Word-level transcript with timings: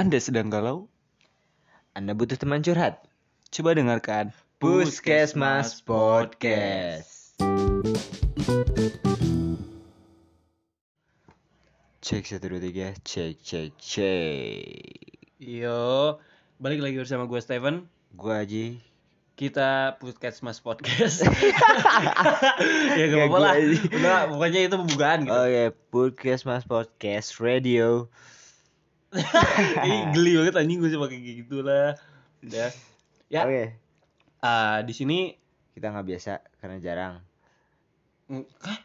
Anda 0.00 0.16
sedang 0.16 0.48
galau? 0.48 0.88
Anda 1.92 2.16
butuh 2.16 2.40
teman 2.40 2.64
curhat? 2.64 3.04
Coba 3.52 3.76
dengarkan 3.76 4.32
Puskesmas 4.56 5.84
Podcast. 5.84 7.36
Cek 12.00 12.24
satu 12.24 12.48
dua 12.48 12.64
tiga, 12.64 12.96
cek 13.04 13.44
cek 13.44 13.76
cek. 13.76 15.20
Yo, 15.36 16.16
balik 16.56 16.80
lagi 16.80 16.96
bersama 16.96 17.28
gue 17.28 17.36
Steven. 17.44 17.84
Gua 18.16 18.40
Aji. 18.40 18.80
Kita 19.36 20.00
Puskesmas 20.00 20.64
Podcast. 20.64 21.28
ya 22.96 23.04
gak 23.04 23.20
Gak 23.20 23.20
apa-apa 23.20 23.36
lah. 23.36 23.54
Udah, 23.68 24.20
pokoknya 24.32 24.64
itu 24.64 24.76
pembukaan 24.80 25.28
gitu. 25.28 25.36
Oke, 25.36 25.64
Puskesmas 25.92 26.64
Podcast 26.64 27.36
Radio. 27.36 28.08
Ih, 29.88 30.00
geli 30.14 30.38
banget 30.38 30.54
anjing 30.56 30.78
gue 30.78 30.90
sih 30.90 31.00
pakai 31.00 31.18
kayak 31.18 31.36
gitu 31.44 31.56
lah. 31.62 31.98
Udah. 32.40 32.70
Ya, 33.30 33.46
Oke, 33.46 33.64
ah, 34.42 34.82
di 34.82 34.90
sini 34.90 35.38
kita 35.74 35.90
nggak 35.90 36.06
biasa 36.06 36.32
karena 36.58 36.76
jarang. 36.78 37.14
Hah? 38.62 38.78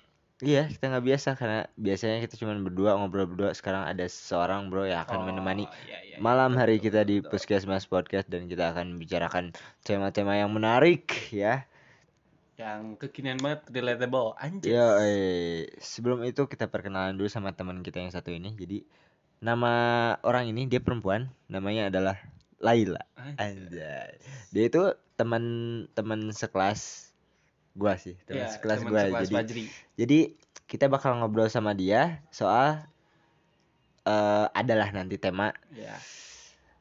Iya, 0.44 0.68
kita 0.68 0.92
nggak 0.92 1.06
biasa 1.06 1.30
karena 1.40 1.64
biasanya 1.80 2.20
kita 2.20 2.36
cuma 2.36 2.54
berdua 2.60 3.00
ngobrol 3.00 3.26
berdua. 3.26 3.56
Sekarang 3.56 3.88
ada 3.88 4.04
seseorang 4.04 4.68
bro 4.68 4.84
yang 4.84 5.02
akan 5.02 5.24
Oh, 5.24 5.26
menemani 5.26 5.64
iya, 5.64 5.72
iya, 5.88 6.00
iya. 6.12 6.18
malam 6.20 6.60
hari 6.60 6.78
kita 6.78 7.08
di 7.08 7.24
Betul. 7.24 7.40
Puskesmas 7.40 7.88
Podcast 7.88 8.28
dan 8.28 8.52
kita 8.52 8.76
akan 8.76 8.98
membicarakan 9.00 9.56
tema-tema 9.82 10.36
yang 10.36 10.52
menarik 10.52 11.08
ya. 11.32 11.64
yang 12.56 12.96
kekinian 12.96 13.36
banget, 13.40 13.68
relatable 13.68 14.32
anjir. 14.40 14.80
Ya, 14.80 14.88
eh, 15.04 15.68
sebelum 15.80 16.24
itu 16.24 16.48
kita 16.48 16.72
perkenalan 16.72 17.16
dulu 17.16 17.28
sama 17.28 17.52
teman 17.52 17.84
kita 17.84 18.00
yang 18.00 18.12
satu 18.12 18.32
ini. 18.32 18.56
Jadi 18.56 18.88
nama 19.40 19.74
orang 20.22 20.50
ini 20.50 20.66
dia 20.66 20.80
perempuan, 20.80 21.28
namanya 21.46 21.88
adalah 21.88 22.18
Laila. 22.58 23.04
Anjay. 23.36 24.16
Dia 24.50 24.64
itu 24.66 24.82
teman-teman 25.16 26.32
sekelas 26.32 27.12
gua 27.74 27.96
sih, 27.96 28.16
teman 28.24 28.48
Ya, 28.48 28.52
sekelas 28.52 28.80
teman 28.82 28.92
gua. 28.92 29.02
sekelas 29.06 29.22
Jadi 29.22 29.36
Fajri. 29.36 29.64
jadi 29.96 30.20
kita 30.66 30.86
bakal 30.88 31.20
ngobrol 31.20 31.48
sama 31.48 31.72
dia 31.72 32.24
soal 32.30 32.84
eh 34.04 34.48
adalah 34.54 34.90
nanti 34.90 35.18
tema. 35.18 35.52
Ya. 35.72 35.98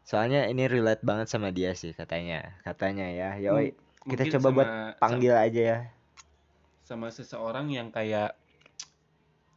Soalnya 0.04 0.44
ini 0.46 0.68
relate 0.68 1.00
banget 1.00 1.26
sama 1.26 1.48
dia 1.48 1.72
sih 1.72 1.90
katanya. 1.90 2.52
Katanya 2.60 3.08
ya. 3.08 3.28
Yoi, 3.40 3.72
M- 3.72 4.10
kita 4.12 4.28
coba 4.36 4.48
buat 4.52 4.68
sama- 4.68 4.94
panggil 5.00 5.34
aja 5.34 5.62
ya. 5.64 5.78
sama 6.84 7.08
seseorang 7.08 7.72
yang 7.72 7.88
kayak 7.88 8.36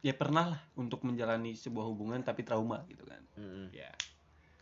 ya 0.00 0.12
pernah 0.12 0.44
lah 0.48 0.60
untuk 0.74 1.02
menjalani 1.02 1.52
sebuah 1.52 1.84
hubungan 1.84 2.20
tapi 2.20 2.42
trauma 2.42 2.84
gitu 2.86 3.02
kan 3.02 3.20
Mm-mm. 3.34 3.70
ya 3.70 3.90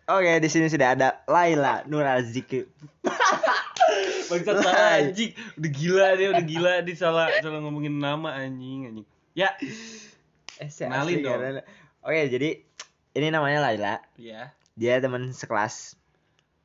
Oke, 0.07 0.39
di 0.39 0.47
sini 0.47 0.67
sudah 0.67 0.95
ada 0.95 1.09
Laila 1.27 1.83
Nur 1.85 2.07
Aziki. 2.07 2.63
bangsat 4.29 4.55
Lai. 4.57 5.11
anjing 5.11 5.31
udah 5.55 5.71
gila 5.73 6.09
dia 6.15 6.29
udah 6.31 6.45
gila 6.45 6.73
dia 6.81 6.95
salah 6.95 7.27
salah 7.37 7.59
ngomongin 7.59 7.91
nama 7.93 8.35
anjing 8.37 8.87
anjing 8.87 9.07
ya 9.33 9.51
Eh, 10.57 10.71
Kenalin 10.71 11.21
dong. 11.21 11.37
karena- 11.37 11.67
Oke, 12.01 12.21
jadi 12.29 12.65
ini 13.13 13.29
namanya 13.29 13.61
Laila. 13.61 13.95
ya 14.15 14.57
Dia 14.73 14.97
teman 14.99 15.29
sekelas. 15.29 15.99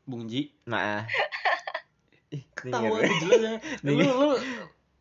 Bung 0.04 0.26
Ji 0.26 0.54
Nah. 0.64 1.04
Aja 2.64 2.88
jelas 3.20 3.42
ya. 3.42 3.54
lu 3.84 4.00
lu 4.00 4.38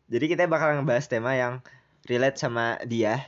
Jadi 0.09 0.25
kita 0.27 0.43
bakal 0.45 0.75
ngebahas 0.75 1.05
tema 1.05 1.31
yang 1.33 1.63
relate 2.03 2.35
sama 2.35 2.75
dia. 2.83 3.23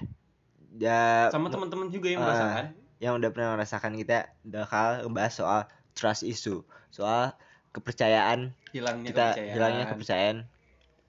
Ya, 0.73 1.29
sama 1.29 1.53
teman-teman 1.53 1.87
juga 1.87 2.09
yang 2.09 2.21
Ah. 2.21 2.33
merasakan 2.33 2.65
yang 2.97 3.13
udah 3.19 3.29
pernah 3.29 3.49
merasakan 3.53 3.93
kita 3.93 4.31
bakal 4.41 5.03
ngebahas 5.03 5.33
soal 5.35 5.61
trust 5.93 6.23
issue, 6.23 6.63
soal 6.89 7.35
kepercayaan 7.69 8.55
hilangnya 8.71 9.09
kita 9.11 9.23
kepercayaan 9.27 9.53
hilangnya 9.53 9.85
kepercayaan 9.85 10.37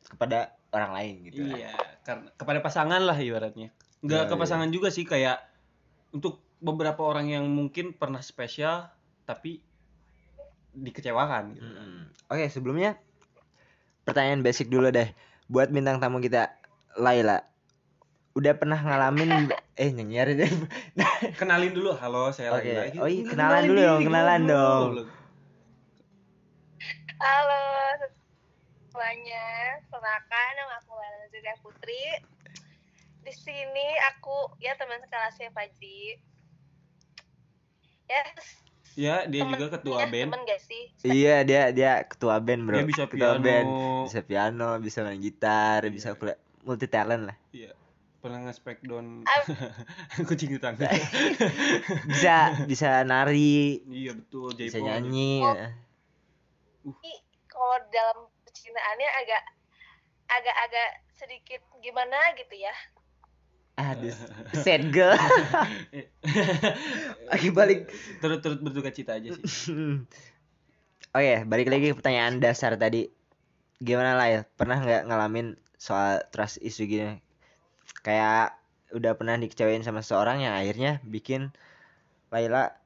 kepada 0.05 0.39
orang 0.71 0.91
lain 0.93 1.15
gitu. 1.25 1.41
lah. 1.41 1.55
iya 1.55 1.73
karena 2.03 2.29
kepada 2.35 2.59
pasangan 2.61 3.01
lah 3.01 3.17
ibaratnya 3.17 3.69
nggak 4.01 4.21
Ya, 4.21 4.29
ke 4.29 4.35
iya. 4.35 4.41
pasangan 4.43 4.69
juga 4.69 4.89
sih 4.91 5.05
kayak 5.05 5.39
untuk 6.11 6.45
beberapa 6.59 7.01
orang 7.01 7.31
yang 7.31 7.45
mungkin 7.47 7.93
pernah 7.93 8.21
spesial 8.21 8.91
tapi 9.25 9.65
dikecewakan 10.73 11.55
gitu 11.55 11.65
Mm-mm. 11.65 12.11
Oke, 12.27 12.49
sebelumnya 12.49 12.99
pertanyaan 14.03 14.43
basic 14.43 14.67
dulu 14.67 14.91
deh 14.91 15.09
buat 15.47 15.69
bintang 15.69 16.01
tamu 16.01 16.19
kita 16.19 16.53
Laila. 16.97 17.45
Udah 18.35 18.53
pernah 18.59 18.75
ngalamin 18.77 19.31
eh 19.83 19.91
nyanyiar 19.91 20.35
deh. 20.35 20.51
kenalin 21.41 21.71
dulu 21.71 21.95
halo 21.95 22.35
saya 22.35 22.51
Oke. 22.51 22.67
lagi 22.67 22.75
lagi 22.75 22.99
Oh 22.99 23.07
iya, 23.07 23.23
kenalan 23.31 23.63
dulu 23.63 23.81
dong, 23.81 24.01
kenalan 24.03 24.43
dong. 24.45 24.83
Halo 27.15 27.63
semuanya, 28.91 29.47
perkenalkan 29.87 30.51
nama 30.55 30.75
aku 30.79 30.93
Lana 30.93 31.27
Zulia 31.31 31.55
Putri. 31.63 32.03
Di 33.23 33.33
sini 33.33 33.87
aku 34.11 34.59
ya 34.59 34.75
teman 34.75 34.99
sekelasnya 34.99 35.51
Fajri. 35.51 36.19
Ya, 38.05 38.23
ya 38.95 39.17
dia 39.25 39.41
temen- 39.43 39.55
juga 39.57 39.67
ketua 39.73 39.99
ya, 40.01 40.07
band 40.07 40.29
Temen 40.29 40.43
gak 40.45 40.61
sih? 40.61 40.83
iya, 41.03 41.41
dia 41.41 41.71
dia 41.71 42.03
ketua 42.05 42.37
band, 42.39 42.63
Bro. 42.67 42.77
Dia 42.77 42.87
bisa 42.87 43.05
ketua 43.07 43.33
piano. 43.33 43.43
band, 43.43 43.71
bisa 44.05 44.21
piano, 44.21 44.69
bisa 44.79 44.99
main 45.03 45.19
gitar, 45.19 45.87
Iya. 45.87 45.91
bisa 45.91 46.09
kuliah 46.15 46.39
multi 46.63 46.87
talent 46.87 47.31
lah. 47.31 47.39
iya 47.51 47.71
pernah 48.25 48.41
nge-spec 48.49 48.81
down 48.89 49.21
kucing 50.33 50.57
di 50.57 50.57
tangga 50.57 50.89
Bisa 52.11 52.65
bisa 52.65 53.05
nari, 53.05 53.85
iya 53.85 54.17
betul 54.17 54.57
bisa 54.57 54.81
Jaipo 54.81 54.89
nyanyi. 54.89 55.45
Oh. 55.45 55.53
ya. 55.53 55.69
Tapi 56.89 57.13
kalau 57.53 57.77
dalam 57.93 58.19
percintaannya 58.49 59.11
agak 59.21 59.43
agak-agak 60.25 60.89
sedikit 61.13 61.61
gimana 61.85 62.17
gitu 62.41 62.57
ya. 62.57 62.73
Aduh, 63.77 64.17
sad 64.65 64.89
girl. 64.89 65.21
Lagi 67.29 67.49
balik. 67.53 67.93
turut 68.25 68.41
turut 68.41 68.61
berduka 68.65 68.89
cita 68.89 69.21
aja 69.21 69.37
sih 69.37 69.75
Oke, 71.15 71.35
balik 71.45 71.69
lagi 71.69 71.93
ke 71.93 71.97
pertanyaan 72.01 72.41
dasar 72.41 72.75
tadi. 72.81 73.13
Gimana 73.85 74.17
lah 74.17 74.29
ya? 74.33 74.41
Pernah 74.57 74.81
nggak 74.81 75.03
ngalamin 75.13 75.61
soal 75.77 76.25
trust 76.33 76.57
issue 76.65 76.89
gini? 76.89 77.24
Kayak 78.05 78.61
udah 78.93 79.17
pernah 79.17 79.35
dikecewain 79.41 79.83
sama 79.83 80.05
seseorang 80.05 80.45
yang 80.45 80.55
akhirnya 80.55 81.01
bikin 81.03 81.51
Laila 82.29 82.77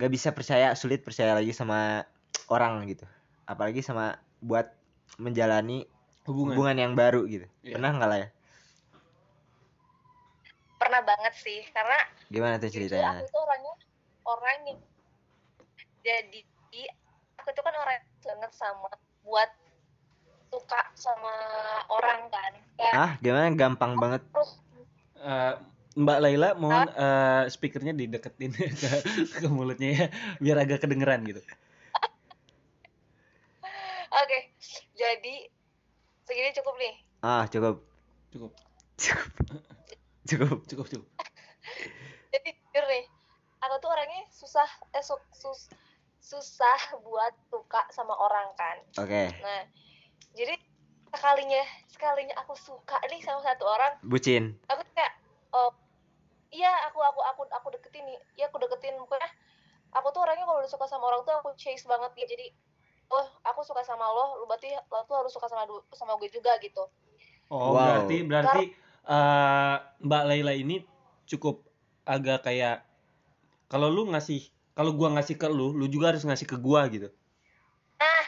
nggak 0.00 0.12
bisa 0.12 0.32
percaya, 0.32 0.72
sulit 0.72 1.04
percaya 1.04 1.36
lagi 1.36 1.52
sama 1.52 2.08
orang 2.48 2.80
gitu. 2.88 3.04
Apalagi 3.44 3.84
sama 3.84 4.16
buat 4.40 4.72
menjalani 5.20 5.84
hubungan, 6.24 6.56
hubungan 6.56 6.76
yang 6.80 6.92
baru 6.96 7.28
gitu. 7.28 7.46
Iya. 7.60 7.76
Pernah 7.76 7.90
nggak 8.00 8.08
lah 8.08 8.18
ya? 8.24 8.28
Pernah 10.80 11.00
banget 11.04 11.34
sih, 11.38 11.60
karena 11.70 11.98
Gimana 12.32 12.56
tuh 12.56 12.72
ceritanya? 12.72 13.20
aku 13.20 13.28
tuh 13.28 13.40
orangnya 13.44 13.74
orang 14.24 14.58
yang 14.66 14.78
jadi 16.02 16.40
aku 17.38 17.48
tuh 17.52 17.62
kan 17.62 17.74
orang 17.76 17.94
yang 18.00 18.06
banget 18.22 18.52
sama 18.56 18.90
buat 19.22 19.50
suka 20.48 20.80
sama 20.96 21.34
orang 21.90 22.30
kan. 22.32 22.52
Kayak 22.78 22.94
Ah, 22.94 23.12
gimana? 23.20 23.52
Gampang 23.54 23.98
banget. 24.00 24.22
terus 24.32 24.61
Eh, 25.22 25.54
Mbak 25.92 26.18
Laila 26.18 26.48
mohon 26.58 26.88
eh, 26.88 27.44
speakernya 27.46 27.92
dideketin 27.94 28.50
ke, 28.82 28.90
ke 29.38 29.46
mulutnya 29.46 29.88
ya 29.92 30.06
biar 30.42 30.56
agak 30.64 30.82
kedengeran 30.82 31.22
gitu 31.22 31.38
Oke, 34.12 34.38
jadi 34.92 35.34
segini 36.28 36.52
cukup 36.52 36.74
nih. 36.76 36.94
Ah, 37.24 37.48
cukup. 37.48 37.80
cukup 38.28 38.52
Cukup. 39.00 39.30
Cukup. 40.28 40.58
cukup 40.68 40.86
cukup 40.86 41.08
Jadi 42.28 42.48
jujur 42.54 42.84
nih, 42.86 43.04
aku 43.58 43.74
tuh 43.80 43.90
orangnya 43.90 44.22
susah, 44.30 44.68
eh 44.92 45.00
su- 45.00 45.28
sus- 45.32 45.68
susah 46.20 46.78
buat 47.00 47.34
suka 47.48 47.88
sama 47.90 48.14
orang 48.14 48.52
kan. 48.54 48.76
Oke. 49.00 49.32
Nah, 49.40 49.64
jadi 50.32 50.54
sekalinya 51.08 51.62
sekalinya 51.88 52.34
aku 52.40 52.52
suka 52.54 53.00
nih 53.08 53.20
sama 53.24 53.40
satu 53.42 53.64
orang, 53.64 53.96
Bucin. 54.04 54.56
aku 54.68 54.80
kayak, 54.92 55.12
oh 55.52 55.70
iya 56.52 56.72
aku 56.88 57.00
aku 57.00 57.20
aku 57.24 57.42
aku 57.48 57.68
deketin 57.76 58.04
nih, 58.08 58.18
iya 58.36 58.46
aku 58.52 58.60
deketin 58.60 58.96
pokoknya. 59.00 59.28
Aku 59.92 60.08
tuh 60.12 60.24
orangnya 60.24 60.48
kalau 60.48 60.60
udah 60.64 60.72
suka 60.72 60.86
sama 60.88 61.04
orang 61.12 61.22
tuh 61.28 61.34
aku 61.36 61.52
chase 61.56 61.84
banget 61.84 62.12
gitu. 62.16 62.36
Jadi, 62.36 62.46
oh 63.12 63.26
aku 63.44 63.60
suka 63.60 63.84
sama 63.84 64.08
lo, 64.08 64.40
lu 64.40 64.44
berarti 64.48 64.72
lo 64.72 65.04
tuh 65.04 65.16
harus 65.20 65.32
suka 65.32 65.48
sama 65.52 65.68
sama 65.92 66.16
gue 66.16 66.28
juga 66.32 66.56
gitu. 66.64 66.84
oh 67.52 67.76
Wow. 67.76 67.76
berarti 67.76 68.16
berarti 68.24 68.62
eh, 69.08 69.76
Mbak 70.00 70.22
Laila 70.28 70.52
ini 70.56 70.80
cukup 71.28 71.68
agak 72.08 72.48
kayak 72.48 72.84
kalau 73.68 73.88
lu 73.92 74.08
ngasih 74.12 74.48
kalau 74.72 74.96
gua 74.96 75.12
ngasih 75.16 75.36
ke 75.36 75.48
lu 75.48 75.76
lu 75.76 75.86
juga 75.88 76.12
harus 76.12 76.24
ngasih 76.24 76.48
ke 76.48 76.56
gua 76.56 76.88
gitu 76.88 77.12
Nah, 78.02 78.24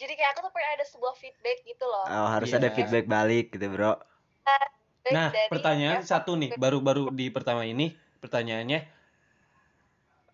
jadi 0.00 0.12
kayak 0.18 0.30
aku 0.34 0.40
tuh 0.48 0.52
pengen 0.52 0.70
ada 0.74 0.84
sebuah 0.88 1.14
feedback 1.14 1.62
gitu 1.62 1.86
loh. 1.86 2.02
Oh, 2.10 2.26
harus 2.26 2.50
Iya. 2.50 2.58
ada 2.58 2.68
feedback 2.74 3.06
balik 3.06 3.54
gitu, 3.54 3.66
Bro. 3.70 3.94
Feedback 4.42 4.83
Nah, 5.12 5.28
dari- 5.28 5.50
pertanyaan 5.52 6.00
ya, 6.00 6.06
satu 6.06 6.32
nih, 6.32 6.56
baru-baru 6.56 7.12
di 7.12 7.28
pertama 7.28 7.68
ini 7.68 7.92
pertanyaannya 8.18 8.80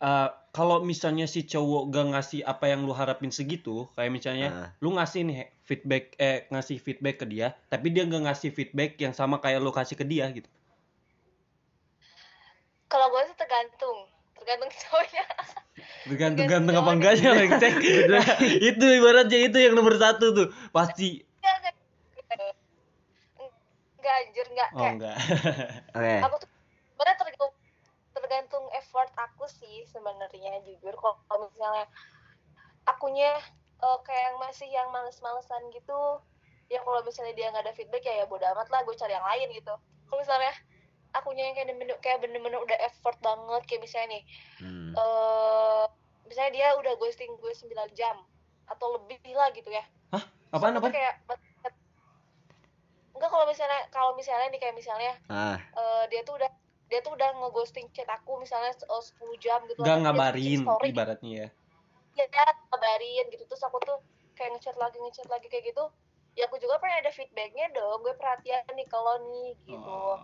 eh 0.00 0.28
kalau 0.50 0.80
misalnya 0.80 1.26
si 1.26 1.44
cowok 1.44 1.92
gak 1.92 2.06
ngasih 2.08 2.40
apa 2.42 2.66
yang 2.66 2.82
lu 2.82 2.90
harapin 2.90 3.28
segitu 3.28 3.84
kayak 3.92 4.08
misalnya 4.08 4.48
Ah. 4.48 4.68
lu 4.78 4.94
ngasih 4.94 5.22
nih 5.22 5.36
feedback 5.60 6.16
eh 6.16 6.48
ngasih 6.48 6.80
feedback 6.80 7.20
ke 7.20 7.26
dia 7.26 7.52
tapi 7.68 7.90
dia 7.90 8.02
gak 8.02 8.24
ngasih 8.24 8.48
feedback 8.48 8.96
yang 8.96 9.12
sama 9.12 9.38
kayak 9.38 9.60
lu 9.60 9.68
kasih 9.70 9.94
ke 9.94 10.02
dia 10.02 10.24
gitu 10.30 10.48
kalau 12.88 13.06
gue 13.08 13.22
sih 13.28 13.36
tergantung 13.36 13.98
tergantung 14.34 14.70
cowoknya 14.82 15.24
tergantung 15.28 16.46
Tergantung 16.46 16.46
ganteng 16.48 16.76
apa 16.76 16.90
enggaknya 16.96 17.30
itu 18.72 18.84
ibaratnya 18.88 19.38
itu 19.44 19.58
yang 19.60 19.74
nomor 19.74 19.94
satu 19.94 20.32
tuh 20.32 20.46
pasti. 20.70 21.28
Enggak 24.10 24.26
anjir 24.26 24.46
enggak. 24.50 24.70
Oh 24.74 24.78
kayak 24.82 24.94
enggak. 24.98 25.16
Oke. 25.96 26.14
aku 26.26 26.36
tuh 26.42 26.48
sebenarnya 26.90 27.16
tergantung 27.16 27.52
tergantung 28.10 28.64
effort 28.74 29.10
aku 29.14 29.44
sih 29.46 29.86
sebenarnya 29.86 30.52
jujur. 30.66 30.94
Kalau 30.98 31.46
misalnya 31.46 31.86
akunya 32.84 33.32
eh, 33.80 33.98
kayak 34.02 34.22
yang 34.34 34.36
masih 34.42 34.68
yang 34.68 34.88
males-malesan 34.90 35.62
gitu 35.70 36.18
ya 36.70 36.78
kalau 36.86 37.02
misalnya 37.02 37.34
dia 37.34 37.50
nggak 37.50 37.66
ada 37.66 37.74
feedback 37.74 38.06
ya 38.06 38.22
ya 38.22 38.24
bodo 38.30 38.46
amat 38.46 38.70
lah 38.70 38.82
gue 38.86 38.94
cari 38.94 39.14
yang 39.14 39.26
lain 39.26 39.48
gitu. 39.54 39.74
Kalau 40.06 40.18
misalnya 40.18 40.54
akunya 41.10 41.50
yang 41.50 41.54
kayak 41.58 41.66
bener-bener 41.70 41.96
kayak 41.98 42.18
bener-bener 42.22 42.58
udah 42.62 42.78
effort 42.86 43.18
banget 43.18 43.62
kayak 43.66 43.82
misalnya 43.82 44.08
nih 44.18 44.22
Hmm. 44.62 44.94
eh 44.94 45.84
misalnya 46.30 46.52
dia 46.54 46.68
udah 46.78 46.92
ghosting 47.02 47.34
gue 47.42 47.50
9 47.50 47.90
jam 47.98 48.22
atau 48.70 48.94
lebih 48.98 49.18
lah 49.34 49.50
gitu 49.50 49.66
ya. 49.70 49.82
Apaan 50.50 50.74
Terus 50.74 50.78
aku 50.78 50.86
apa 50.86 50.90
kayak 50.94 51.14
enggak 53.16 53.30
kalau 53.30 53.46
misalnya 53.46 53.80
kalau 53.90 54.12
misalnya 54.14 54.46
nih 54.52 54.60
kayak 54.60 54.76
misalnya 54.76 55.12
Ah, 55.26 55.58
eh, 55.58 56.04
dia 56.10 56.20
tuh 56.22 56.38
udah 56.38 56.50
dia 56.90 57.00
tuh 57.06 57.14
udah 57.14 57.30
ngeghosting 57.38 57.86
chat 57.94 58.10
aku 58.10 58.42
misalnya 58.42 58.74
eh, 58.74 59.02
10 59.02 59.34
jam 59.38 59.62
gitu. 59.70 59.80
Gak 59.80 59.86
Tapi 59.86 59.94
dia 59.94 60.04
ngabarin 60.04 60.60
story, 60.66 60.88
ibaratnya 60.90 61.32
ya. 61.32 61.48
Ya 62.18 62.26
ngabarin 62.74 63.24
gitu. 63.30 63.44
Terus 63.46 63.62
aku 63.62 63.78
tuh 63.86 63.98
kayak 64.34 64.58
ngechat 64.58 64.76
lagi 64.76 64.98
ngechat 64.98 65.28
lagi 65.30 65.46
kayak 65.46 65.70
gitu. 65.70 65.86
Ya 66.34 66.50
aku 66.50 66.58
juga 66.58 66.82
pengen 66.82 67.06
ada 67.06 67.12
feedbacknya 67.14 67.70
dong. 67.74 68.02
Gue 68.02 68.14
perhatian 68.18 68.66
nih 68.74 68.86
kalau 68.90 69.14
nih 69.30 69.54
gitu. 69.66 69.78
Oh. 69.86 70.18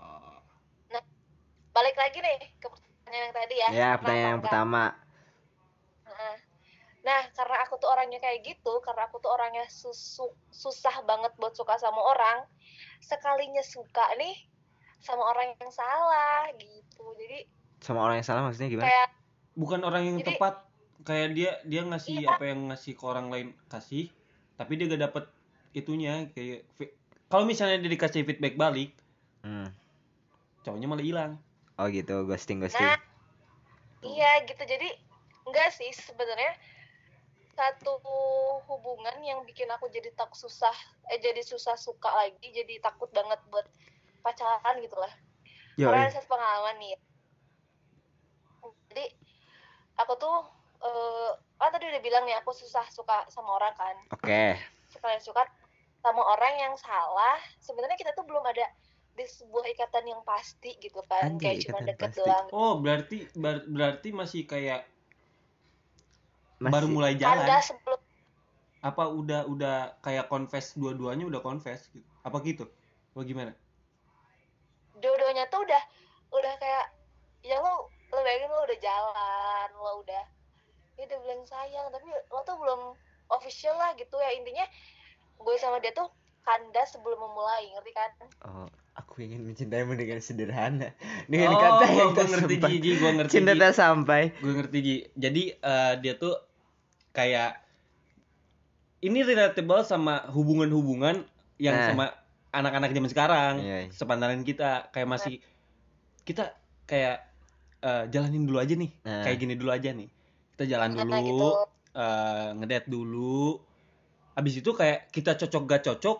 balik 1.76 1.92
lagi 1.92 2.24
nih 2.24 2.40
ke 2.56 2.72
pertanyaan 2.72 3.24
yang 3.28 3.34
tadi 3.36 3.54
ya. 3.60 3.68
Ya 3.68 3.88
pertanyaan 4.00 4.32
yang 4.32 4.40
pertama. 4.40 4.82
Nah, 7.06 7.22
karena 7.30 7.62
aku 7.62 7.78
tuh 7.78 7.86
orangnya 7.86 8.18
kayak 8.18 8.42
gitu, 8.42 8.82
karena 8.82 9.06
aku 9.06 9.22
tuh 9.22 9.30
orangnya 9.30 9.62
susu, 9.70 10.26
susah 10.50 11.06
banget 11.06 11.30
buat 11.38 11.54
suka 11.54 11.78
sama 11.78 12.02
orang, 12.02 12.42
sekalinya 12.98 13.62
suka 13.62 14.02
nih 14.18 14.34
sama 14.98 15.22
orang 15.22 15.54
yang 15.54 15.70
salah 15.70 16.50
gitu. 16.58 17.06
Jadi 17.14 17.46
Sama 17.78 18.02
orang 18.02 18.18
yang 18.18 18.26
salah 18.26 18.42
maksudnya 18.42 18.66
gimana? 18.68 18.90
kayak 18.90 19.08
bukan 19.54 19.80
orang 19.80 20.02
yang 20.02 20.18
Jadi- 20.18 20.34
tepat 20.34 20.54
kayak 21.06 21.28
dia 21.32 21.52
dia 21.62 21.82
ngasih 21.84 22.24
Iya. 22.24 22.34
apa 22.34 22.44
yang 22.44 22.60
ngasih 22.66 22.92
ke 22.92 23.04
orang 23.04 23.28
lain 23.28 23.48
kasih 23.68 24.08
tapi 24.56 24.74
dia 24.74 24.88
gak 24.88 25.02
dapet 25.06 25.24
itunya 25.70 26.26
kayak 26.32 26.64
kalau 27.28 27.44
misalnya 27.44 27.78
dia 27.78 27.92
dikasih 27.92 28.24
feedback 28.24 28.56
balik 28.56 28.96
Hmm. 29.40 29.70
cowoknya 30.60 30.88
malah 30.88 31.04
hilang 31.04 31.32
Oh 31.76 31.86
gitu, 31.86 32.24
ghosting 32.24 32.58
ghosting. 32.58 32.80
nah, 32.82 32.96
iya 34.02 34.40
gitu. 34.42 34.58
Jadi 34.58 34.88
enggak 35.44 35.68
sih 35.70 35.92
sebenarnya 35.92 36.56
satu 37.56 37.96
hubungan 38.68 39.16
yang 39.24 39.40
bikin 39.48 39.66
aku 39.72 39.88
jadi 39.88 40.12
tak 40.12 40.30
susah 40.36 40.76
eh 41.08 41.16
jadi 41.16 41.40
susah 41.40 41.74
suka 41.80 42.12
lagi, 42.12 42.52
jadi 42.52 42.76
takut 42.84 43.08
banget 43.16 43.40
buat 43.48 43.64
pacaran 44.20 44.76
gitu 44.84 44.96
lah. 45.00 45.12
Yo, 45.80 45.88
karena 45.88 46.08
ada 46.08 46.14
satu 46.20 46.28
pengalaman 46.28 46.76
nih 46.80 46.96
jadi 48.90 49.12
aku 50.00 50.12
tuh 50.16 50.36
eh 50.84 51.30
kan 51.56 51.72
tadi 51.72 51.88
udah 51.88 52.02
bilang 52.04 52.24
nih 52.28 52.36
aku 52.40 52.52
susah 52.52 52.84
suka 52.92 53.24
sama 53.32 53.56
orang 53.60 53.72
kan 53.76 53.96
Oke. 54.12 54.56
sekalian 54.92 55.20
suka 55.20 55.44
sama 56.04 56.20
orang 56.20 56.54
yang 56.60 56.74
salah 56.76 57.36
sebenarnya 57.60 57.96
kita 57.96 58.12
tuh 58.12 58.24
belum 58.28 58.44
ada 58.44 58.64
di 59.16 59.24
sebuah 59.24 59.64
ikatan 59.72 60.04
yang 60.16 60.20
pasti 60.24 60.76
gitu 60.80 61.00
kan 61.08 61.32
Anjay, 61.36 61.56
kayak 61.56 61.64
cuma 61.64 61.78
ikatan 61.80 61.88
deket 61.92 62.10
pasti. 62.12 62.20
doang 62.20 62.46
oh 62.52 62.72
berarti 62.80 63.18
ber- 63.36 63.64
berarti 63.68 64.08
masih 64.12 64.42
kayak 64.44 64.84
Masih- 66.56 66.72
baru 66.72 66.86
mulai 66.88 67.14
jalan 67.16 67.44
anda 67.44 67.58
sebelum 67.60 68.00
apa 68.80 69.02
udah 69.10 69.40
udah 69.50 69.76
kayak 69.98 70.30
confess 70.30 70.72
dua-duanya 70.78 71.26
udah 71.26 71.42
confess 71.42 71.90
gitu 71.90 72.06
apa 72.22 72.36
gitu 72.44 72.64
apa 73.12 73.22
gimana 73.24 73.52
dua-duanya 74.96 75.44
tuh 75.50 75.64
udah 75.64 75.82
udah 76.32 76.54
kayak 76.56 76.86
ya 77.42 77.58
lo 77.58 77.90
lo 78.10 78.18
bayangin 78.22 78.48
lo 78.48 78.62
udah 78.64 78.78
jalan 78.78 79.68
lo 79.74 79.92
udah 80.00 80.24
ya 80.96 81.02
udah 81.04 81.18
bilang 81.20 81.42
sayang 81.44 81.86
tapi 81.92 82.08
lo 82.08 82.40
tuh 82.42 82.56
belum 82.56 82.80
official 83.28 83.76
lah 83.76 83.92
gitu 83.98 84.16
ya 84.16 84.30
intinya 84.32 84.64
gue 85.36 85.54
sama 85.58 85.82
dia 85.82 85.92
tuh 85.92 86.08
kandas 86.40 86.94
sebelum 86.94 87.18
memulai 87.18 87.68
ngerti 87.74 87.92
kan 87.92 88.10
Oh, 88.46 88.70
aku 88.94 89.26
ingin 89.26 89.42
mencintaimu 89.42 89.98
dengan 89.98 90.22
sederhana. 90.22 90.94
Dengan 91.26 91.52
oh 91.52 91.58
kata 91.58 91.84
yang 91.90 92.10
tak 92.14 92.30
ngerti. 92.30 92.54
Ji, 92.78 92.90
gua 93.02 93.10
ngerti 93.18 93.32
Cinta 93.34 93.52
Ji. 93.52 93.60
tak 93.60 93.74
sampai. 93.74 94.30
gue 94.38 94.54
ngerti 94.54 94.78
Ji. 94.78 94.96
jadi 95.18 95.42
eh, 95.58 95.92
dia 95.98 96.14
tuh 96.14 96.38
kayak 97.16 97.56
ini 99.00 99.22
relatable 99.22 99.80
sama 99.82 100.28
hubungan-hubungan 100.28 101.24
yang 101.56 101.74
Nah. 101.74 101.86
sama 101.88 102.04
anak-anak 102.52 102.92
zaman 102.92 103.10
sekarang 103.10 103.54
Iya, 103.60 103.76
iya. 103.86 103.92
sepantaran 103.92 104.40
kita 104.40 104.88
kayak 104.90 105.08
masih 105.08 105.34
kita 106.22 106.52
kayak 106.84 107.24
eh, 107.80 108.04
jalanin 108.08 108.44
dulu 108.44 108.58
aja 108.58 108.72
nih 108.74 108.90
Nah. 109.00 109.22
kayak 109.22 109.36
gini 109.38 109.54
dulu 109.54 109.70
aja 109.70 109.92
nih 109.92 110.08
kita 110.56 110.64
jalan 110.66 110.90
Nah, 110.90 111.04
dulu 111.04 111.16
gitu. 111.22 111.48
eh, 111.94 112.48
ngedate 112.56 112.88
dulu 112.88 113.40
abis 114.32 114.60
itu 114.60 114.70
kayak 114.70 115.08
kita 115.08 115.32
cocok 115.34 115.62
gak 115.66 115.82
cocok 115.86 116.18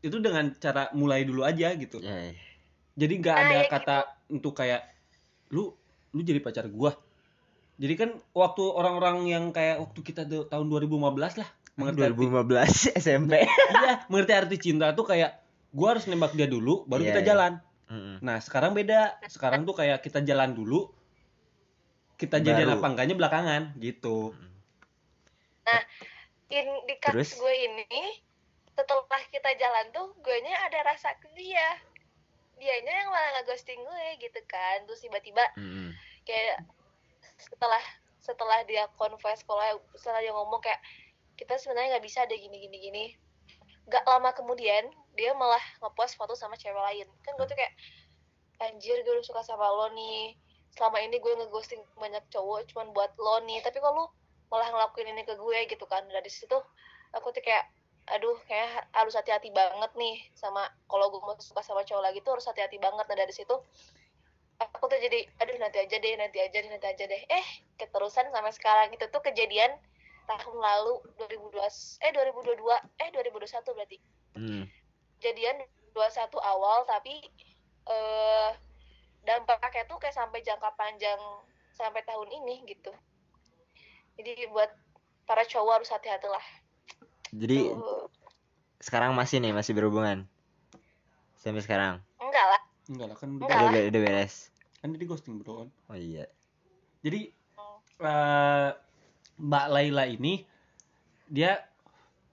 itu 0.00 0.16
dengan 0.16 0.52
cara 0.56 0.88
mulai 0.92 1.24
dulu 1.24 1.44
aja 1.44 1.72
gitu 1.72 2.00
Ya, 2.00 2.28
ya. 2.28 2.32
jadi 2.96 3.14
nggak 3.20 3.36
Nah, 3.36 3.44
ada 3.46 3.56
ya 3.56 3.62
kata 3.68 3.96
untuk 4.28 4.56
kayak 4.56 4.80
lu 5.52 5.72
lu 6.10 6.20
jadi 6.20 6.40
pacar 6.40 6.64
gua 6.66 6.96
jadi 7.80 7.94
kan 7.96 8.10
waktu 8.30 8.60
orang-orang 8.62 9.24
yang 9.24 9.44
kayak 9.50 9.80
waktu 9.80 10.00
kita 10.04 10.22
do- 10.22 10.44
tahun 10.44 10.68
2015 10.68 11.40
lah 11.40 11.48
mengerti 11.74 12.00
arti 12.04 12.16
2015 12.28 12.92
SMP. 13.08 13.32
iya 13.40 14.04
mengerti 14.06 14.32
arti 14.36 14.56
cinta 14.60 14.92
tuh 14.92 15.08
kayak 15.08 15.40
gua 15.70 15.96
harus 15.96 16.04
nembak 16.04 16.36
dia 16.36 16.44
dulu 16.44 16.84
baru 16.84 17.02
Iya, 17.02 17.08
kita 17.08 17.20
iya. 17.20 17.26
jalan 17.26 17.52
Mm-mm. 17.88 18.16
nah 18.20 18.36
sekarang 18.38 18.70
beda 18.70 19.16
sekarang 19.26 19.64
tuh 19.64 19.72
kayak 19.72 19.98
kita 19.98 20.20
jalan 20.20 20.52
dulu 20.52 20.92
kita 22.14 22.36
jadian 22.38 22.76
apa 22.76 22.84
enggaknya 22.84 23.16
belakangan 23.16 23.72
gitu 23.76 24.36
in 26.50 26.66
di 26.84 26.94
kasus 26.98 27.14
Terus? 27.14 27.30
gue 27.38 27.54
ini 27.62 28.02
setelah 28.74 29.22
kita 29.30 29.50
jalan 29.54 29.86
tuh 29.90 30.10
gue 30.16 30.36
nya 30.42 30.56
ada 30.60 30.82
rasa 30.84 31.14
ke 31.16 31.30
dia 31.32 31.78
dianya 32.56 32.92
yang 32.92 33.08
malah 33.08 33.30
ngeghosting 33.38 33.78
gue 33.78 34.06
gitu 34.20 34.40
kan 34.44 34.82
terus 34.84 35.00
tiba-tiba 35.00 35.46
kayak 36.22 36.66
setelah 37.40 37.82
setelah 38.20 38.60
dia 38.68 38.84
confess 39.00 39.40
kalau 39.48 39.80
setelah 39.96 40.20
dia 40.20 40.32
ngomong 40.36 40.60
kayak 40.60 40.80
kita 41.40 41.56
sebenarnya 41.56 41.96
nggak 41.96 42.04
bisa 42.04 42.28
ada 42.28 42.36
gini 42.36 42.56
gini 42.60 42.76
gini. 42.76 43.04
Gak 43.88 44.04
lama 44.04 44.30
kemudian 44.36 44.92
dia 45.16 45.32
malah 45.32 45.62
ngepost 45.80 46.20
foto 46.20 46.36
sama 46.36 46.54
cewek 46.60 46.76
lain. 46.76 47.08
Kan 47.24 47.32
gue 47.40 47.46
tuh 47.48 47.56
kayak 47.56 47.72
anjir 48.60 49.00
gue 49.00 49.12
udah 49.16 49.24
suka 49.24 49.40
sama 49.40 49.66
lo 49.66 49.88
nih. 49.96 50.36
Selama 50.76 51.00
ini 51.00 51.16
gue 51.18 51.32
ngeghosting 51.40 51.80
banyak 51.96 52.22
cowok 52.28 52.68
cuman 52.70 52.92
buat 52.92 53.10
lo 53.16 53.40
nih. 53.48 53.64
Tapi 53.64 53.80
kok 53.80 53.90
lu 53.90 54.04
malah 54.52 54.68
ngelakuin 54.68 55.10
ini 55.16 55.24
ke 55.24 55.34
gue 55.34 55.58
gitu 55.66 55.88
kan. 55.88 56.04
Dari 56.06 56.30
situ 56.30 56.54
aku 57.16 57.32
tuh 57.32 57.42
kayak 57.42 57.66
aduh 58.10 58.36
kayak 58.46 58.90
harus 58.92 59.14
hati-hati 59.14 59.54
banget 59.54 59.90
nih 59.94 60.18
sama 60.34 60.66
kalau 60.90 61.08
gue 61.14 61.20
mau 61.22 61.34
suka 61.38 61.62
sama 61.62 61.86
cowok 61.86 62.02
lagi 62.04 62.18
tuh 62.20 62.36
harus 62.36 62.46
hati-hati 62.46 62.76
banget. 62.76 63.08
Nah 63.08 63.16
dari 63.16 63.32
situ 63.32 63.56
aku 64.60 64.92
tuh 64.92 64.98
jadi 65.00 65.24
aduh 65.40 65.56
nanti 65.56 65.80
aja 65.80 65.96
deh 65.96 66.14
nanti 66.20 66.38
aja 66.38 66.58
deh 66.60 66.68
nanti 66.68 66.86
aja 66.86 67.04
deh 67.08 67.22
eh 67.32 67.46
keterusan 67.80 68.28
sampai 68.28 68.52
sekarang 68.52 68.88
itu 68.92 69.08
tuh 69.08 69.24
kejadian 69.24 69.72
tahun 70.28 70.56
lalu 70.60 71.00
2020 71.16 71.58
eh 72.04 72.10
2022 72.12 72.60
eh 73.00 73.08
2021 73.10 73.76
berarti 73.76 73.98
Mm. 74.30 74.62
jadian 75.18 75.58
21 75.90 76.38
awal 76.38 76.86
tapi 76.86 77.18
eh 77.90 78.50
dampaknya 79.26 79.82
tuh 79.90 79.98
kayak 79.98 80.14
sampai 80.14 80.38
jangka 80.46 80.70
panjang 80.78 81.18
sampai 81.74 82.06
tahun 82.06 82.30
ini 82.30 82.62
gitu 82.70 82.94
jadi 84.14 84.46
buat 84.54 84.70
para 85.26 85.42
cowok 85.42 85.82
harus 85.82 85.90
hati-hati 85.90 86.30
lah 86.30 86.46
Jadi 87.34 87.74
Tuh. 87.74 88.06
sekarang 88.78 89.18
masih 89.18 89.42
nih 89.42 89.50
masih 89.50 89.74
berhubungan 89.74 90.30
sampai 91.38 91.62
sekarang. 91.62 92.02
Enggak 92.90 93.06
lah 93.06 93.16
kan 93.16 93.28
udah, 93.32 93.46
Enggak. 93.46 93.60
Udah, 93.70 93.82
udah 93.88 94.00
beres. 94.02 94.34
kan 94.80 94.90
di 94.90 95.04
ghosting 95.04 95.38
bro 95.38 95.68
Oh 95.68 95.94
iya. 95.94 96.24
jadi 97.00 97.30
eh, 98.00 98.70
Mbak 99.38 99.66
Laila 99.68 100.04
ini 100.04 100.42
dia 101.24 101.62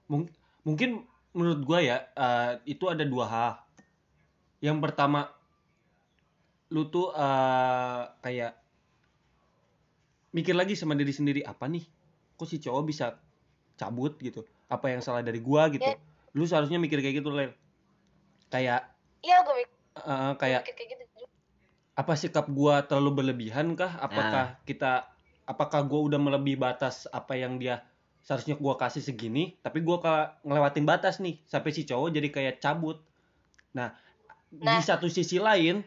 mung- 0.08 0.32
mungkin 0.64 1.04
menurut 1.32 1.62
gua 1.62 1.80
ya 1.80 1.98
eh, 2.10 2.52
itu 2.66 2.88
ada 2.88 3.04
dua 3.04 3.26
hal. 3.26 3.52
Yang 4.58 4.78
pertama 4.82 5.30
lu 6.68 6.88
tuh 6.88 7.14
eh, 7.14 8.02
kayak 8.20 8.58
mikir 10.30 10.52
lagi 10.52 10.74
sama 10.74 10.94
diri 10.94 11.12
sendiri 11.12 11.42
apa 11.42 11.66
nih 11.66 11.86
kok 12.36 12.46
si 12.46 12.58
cowok 12.58 12.84
bisa 12.84 13.06
cabut 13.76 14.18
gitu 14.20 14.42
apa 14.68 14.90
yang 14.90 15.00
salah 15.00 15.22
dari 15.22 15.40
gua 15.40 15.70
gitu 15.70 15.86
Ya. 15.86 15.96
lu 16.34 16.44
seharusnya 16.44 16.78
mikir 16.78 17.00
kayak 17.00 17.22
gitu 17.22 17.30
Ler 17.30 17.56
kayak 18.48 18.84
iya 19.20 19.42
gue 19.42 19.56
mikir, 19.58 19.70
eh, 20.04 20.34
kayak 20.38 20.62
kayak 20.66 20.90
gitu 20.94 21.04
apa 21.98 22.14
sikap 22.14 22.46
gua 22.50 22.86
terlalu 22.86 23.22
berlebihan 23.24 23.74
kah 23.74 23.98
apakah 23.98 24.62
kita 24.64 25.10
apakah 25.44 25.82
gua 25.82 26.06
udah 26.06 26.20
melebihi 26.22 26.54
batas 26.56 27.10
apa 27.10 27.34
yang 27.34 27.58
dia 27.58 27.82
seharusnya 28.22 28.54
gua 28.54 28.78
kasih 28.78 29.02
segini 29.02 29.58
tapi 29.66 29.82
gua 29.82 29.98
kalah 29.98 30.28
ngelewatin 30.46 30.86
batas 30.86 31.18
nih 31.18 31.42
sampai 31.50 31.74
si 31.74 31.84
cowok 31.84 32.14
jadi 32.14 32.28
kayak 32.30 32.56
cabut. 32.62 33.02
Nah, 33.74 33.98
di 34.54 34.62
Nah. 34.64 34.80
satu 34.80 35.10
sisi 35.10 35.42
lain 35.42 35.82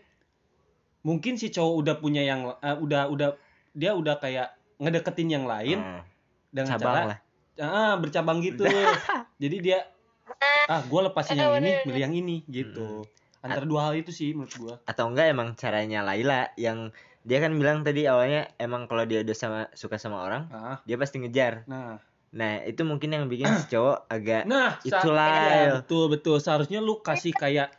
mungkin 1.01 1.39
si 1.39 1.49
cowok 1.49 1.75
udah 1.81 1.95
punya 1.97 2.21
yang 2.21 2.59
eh, 2.59 2.77
udah 2.77 3.07
udah 3.09 3.29
dia 3.73 3.95
udah 3.95 4.19
kayak 4.19 4.51
ngedeketin 4.83 5.31
yang 5.31 5.45
lain 5.47 5.79
Ah, 5.79 6.03
dengan 6.51 6.75
cabang 6.75 6.95
cara 6.97 7.03
lah. 7.07 7.19
Ah 7.61 7.95
bercabang 8.01 8.39
gitu. 8.43 8.65
Jadi 9.43 9.57
dia 9.63 9.87
ah 10.67 10.81
gue 10.83 11.01
lepasin 11.07 11.37
yang 11.37 11.55
ini 11.59 11.71
milih 11.87 12.01
yang 12.01 12.15
ini 12.15 12.37
gitu 12.47 13.05
antara 13.41 13.65
dua 13.65 13.91
hal 13.91 13.95
itu 13.97 14.13
sih 14.13 14.33
menurut 14.37 14.55
gua. 14.61 14.75
Atau 14.85 15.09
enggak 15.11 15.33
emang 15.33 15.57
caranya 15.57 16.05
Laila 16.05 16.53
yang 16.61 16.93
dia 17.21 17.39
kan 17.41 17.53
bilang 17.53 17.85
tadi 17.85 18.09
awalnya 18.09 18.49
emang 18.57 18.89
kalau 18.89 19.05
dia 19.05 19.21
udah 19.21 19.37
sama 19.37 19.61
suka 19.77 20.01
sama 20.01 20.25
orang 20.25 20.49
nah 20.49 20.81
dia 20.89 20.97
pasti 20.97 21.21
ngejar. 21.21 21.69
Nah. 21.69 22.01
Nah 22.31 22.63
itu 22.63 22.87
mungkin 22.87 23.11
yang 23.11 23.27
bikin 23.27 23.51
si 23.59 23.75
cowok 23.75 24.07
agak 24.07 24.47
nah 24.47 24.79
Itulah, 24.81 25.35
ya. 25.51 25.71
betul 25.83 26.09
betul. 26.09 26.39
Seharusnya 26.39 26.79
lu 26.79 27.03
kasih 27.03 27.35
kayak 27.35 27.75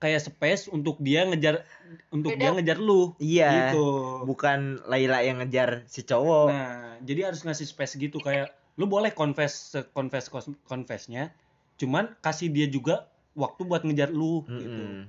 kayak 0.00 0.20
space 0.20 0.72
untuk 0.72 0.96
dia 1.00 1.24
ngejar 1.28 1.64
untuk 2.10 2.34
dia 2.36 2.50
ngejar 2.50 2.76
lu. 2.82 3.14
Iya 3.22 3.72
gitu. 3.72 4.24
bukan 4.26 4.82
Laila 4.90 5.22
yang 5.22 5.40
ngejar 5.40 5.86
si 5.86 6.02
cowok. 6.02 6.48
Nah 6.50 6.98
jadi 7.00 7.32
harus 7.32 7.46
ngasih 7.46 7.64
space 7.68 7.96
gitu. 7.96 8.18
Kayak 8.20 8.52
lu 8.80 8.88
boleh 8.88 9.12
confess 9.12 9.76
confess 9.92 10.32
confessnya 10.64 11.36
cuman 11.76 12.16
kasih 12.24 12.48
dia 12.48 12.64
juga 12.68 13.09
waktu 13.34 13.62
buat 13.66 13.82
ngejar 13.86 14.10
lu 14.10 14.42
gitu. 14.46 14.82
Mm-mm. 14.82 15.08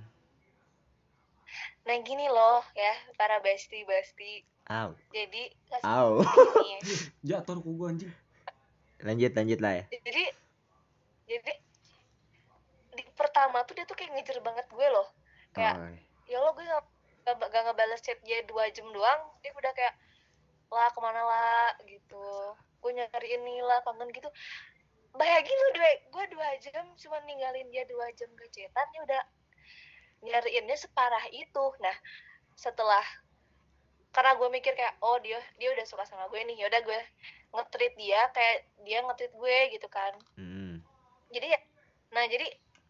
nah 1.81 1.97
gini 2.05 2.29
loh 2.29 2.61
ya 2.77 2.93
para 3.17 3.41
bestie 3.41 3.83
bestie 3.83 4.45
Au. 4.69 4.93
jadi 5.11 5.51
Au. 5.83 6.21
jatuh 7.27 7.59
ke 7.59 7.69
gua 7.73 7.91
anjing. 7.91 8.13
Lanjut 9.01 9.31
lanjut 9.33 9.59
lah 9.59 9.73
ya. 9.81 9.83
Jadi 9.89 10.23
jadi 11.25 11.53
di 12.95 13.03
pertama 13.17 13.65
tuh 13.65 13.73
dia 13.75 13.85
tuh 13.87 13.97
kayak 13.97 14.13
ngejar 14.13 14.39
banget 14.39 14.65
gue 14.69 14.87
loh. 14.87 15.07
Kayak 15.51 15.75
Oh, 15.75 15.91
ya 16.29 16.37
lo 16.39 16.49
gue 16.55 16.63
gak, 16.63 16.83
gak, 17.27 17.35
gak 17.51 17.63
ngebales 17.67 18.01
chat 18.03 18.19
dia 18.23 18.45
dua 18.45 18.69
jam 18.71 18.87
doang. 18.93 19.21
Dia 19.41 19.51
udah 19.51 19.73
kayak 19.73 19.95
lah 20.71 20.87
ke 20.93 20.99
mana 21.01 21.21
lah? 21.25 21.67
gitu. 21.83 22.55
Gue 22.79 22.91
nyari 22.93 23.29
ini 23.41 23.59
lah 23.65 23.81
kangen 23.83 24.09
gitu 24.13 24.29
bayangin 25.15 25.57
lu 25.57 25.69
dua 25.75 25.91
gue 26.07 26.25
dua 26.31 26.49
jam 26.63 26.85
cuma 26.95 27.19
ninggalin 27.27 27.67
dia 27.69 27.83
dua 27.87 28.07
jam 28.15 28.31
ke 28.35 28.45
chatan 28.51 28.87
dia 28.95 29.01
udah 29.03 29.23
nyariinnya 30.21 30.77
separah 30.77 31.25
itu 31.35 31.65
nah 31.83 31.97
setelah 32.55 33.03
karena 34.11 34.35
gue 34.35 34.47
mikir 34.51 34.75
kayak 34.75 34.95
oh 35.03 35.19
dia 35.23 35.39
dia 35.55 35.71
udah 35.71 35.85
suka 35.87 36.03
sama 36.03 36.27
gue 36.27 36.39
nih 36.43 36.63
yaudah 36.63 36.83
gue 36.83 36.99
nge-treat 37.51 37.95
dia 37.95 38.21
kayak 38.35 38.67
dia 38.83 38.99
nge-treat 39.03 39.33
gue 39.35 39.57
gitu 39.75 39.87
kan 39.87 40.13
mm. 40.39 40.83
jadi 41.31 41.47
ya 41.55 41.59
nah 42.11 42.23
jadi 42.27 42.47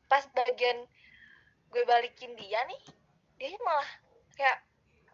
pas 0.09 0.25
bagian 0.33 0.85
gue 1.71 1.83
balikin 1.85 2.33
dia 2.37 2.61
nih 2.67 2.81
dia 3.37 3.57
malah 3.65 3.89
kayak 4.37 4.59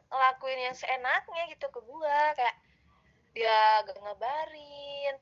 ngelakuin 0.07 0.59
yang 0.71 0.75
seenaknya 0.75 1.43
gitu 1.51 1.67
ke 1.67 1.79
gue 1.83 2.19
kayak 2.39 2.55
dia 3.35 3.83
gak 3.85 3.99
ngabarin 4.01 5.15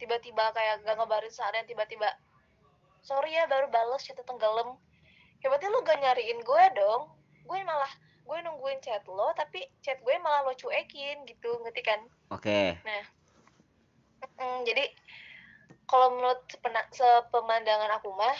tiba-tiba 0.00 0.50
kayak 0.56 0.80
gak 0.82 0.96
ngabarin 0.96 1.28
seharian 1.28 1.68
tiba-tiba 1.68 2.08
sorry 3.04 3.36
ya 3.36 3.44
baru 3.44 3.68
bales 3.68 4.00
chat 4.00 4.16
tenggelam. 4.24 4.80
Ya 5.44 5.52
berarti 5.52 5.68
lu 5.68 5.84
gak 5.84 6.00
nyariin 6.00 6.40
gue 6.40 6.64
dong. 6.76 7.12
Gue 7.44 7.60
malah 7.62 7.92
gue 8.24 8.38
nungguin 8.46 8.80
chat 8.80 9.04
lo 9.04 9.28
tapi 9.36 9.60
chat 9.84 10.00
gue 10.00 10.14
malah 10.24 10.48
lo 10.48 10.56
cuekin 10.56 11.28
gitu 11.28 11.50
ngerti 11.60 11.82
kan? 11.84 12.00
Oke. 12.32 12.80
Mm, 14.40 14.64
jadi 14.64 14.84
kalau 15.84 16.16
menurut 16.16 16.40
sepena- 16.48 16.88
sepemandangan 16.92 17.92
aku 18.00 18.14
mah 18.14 18.36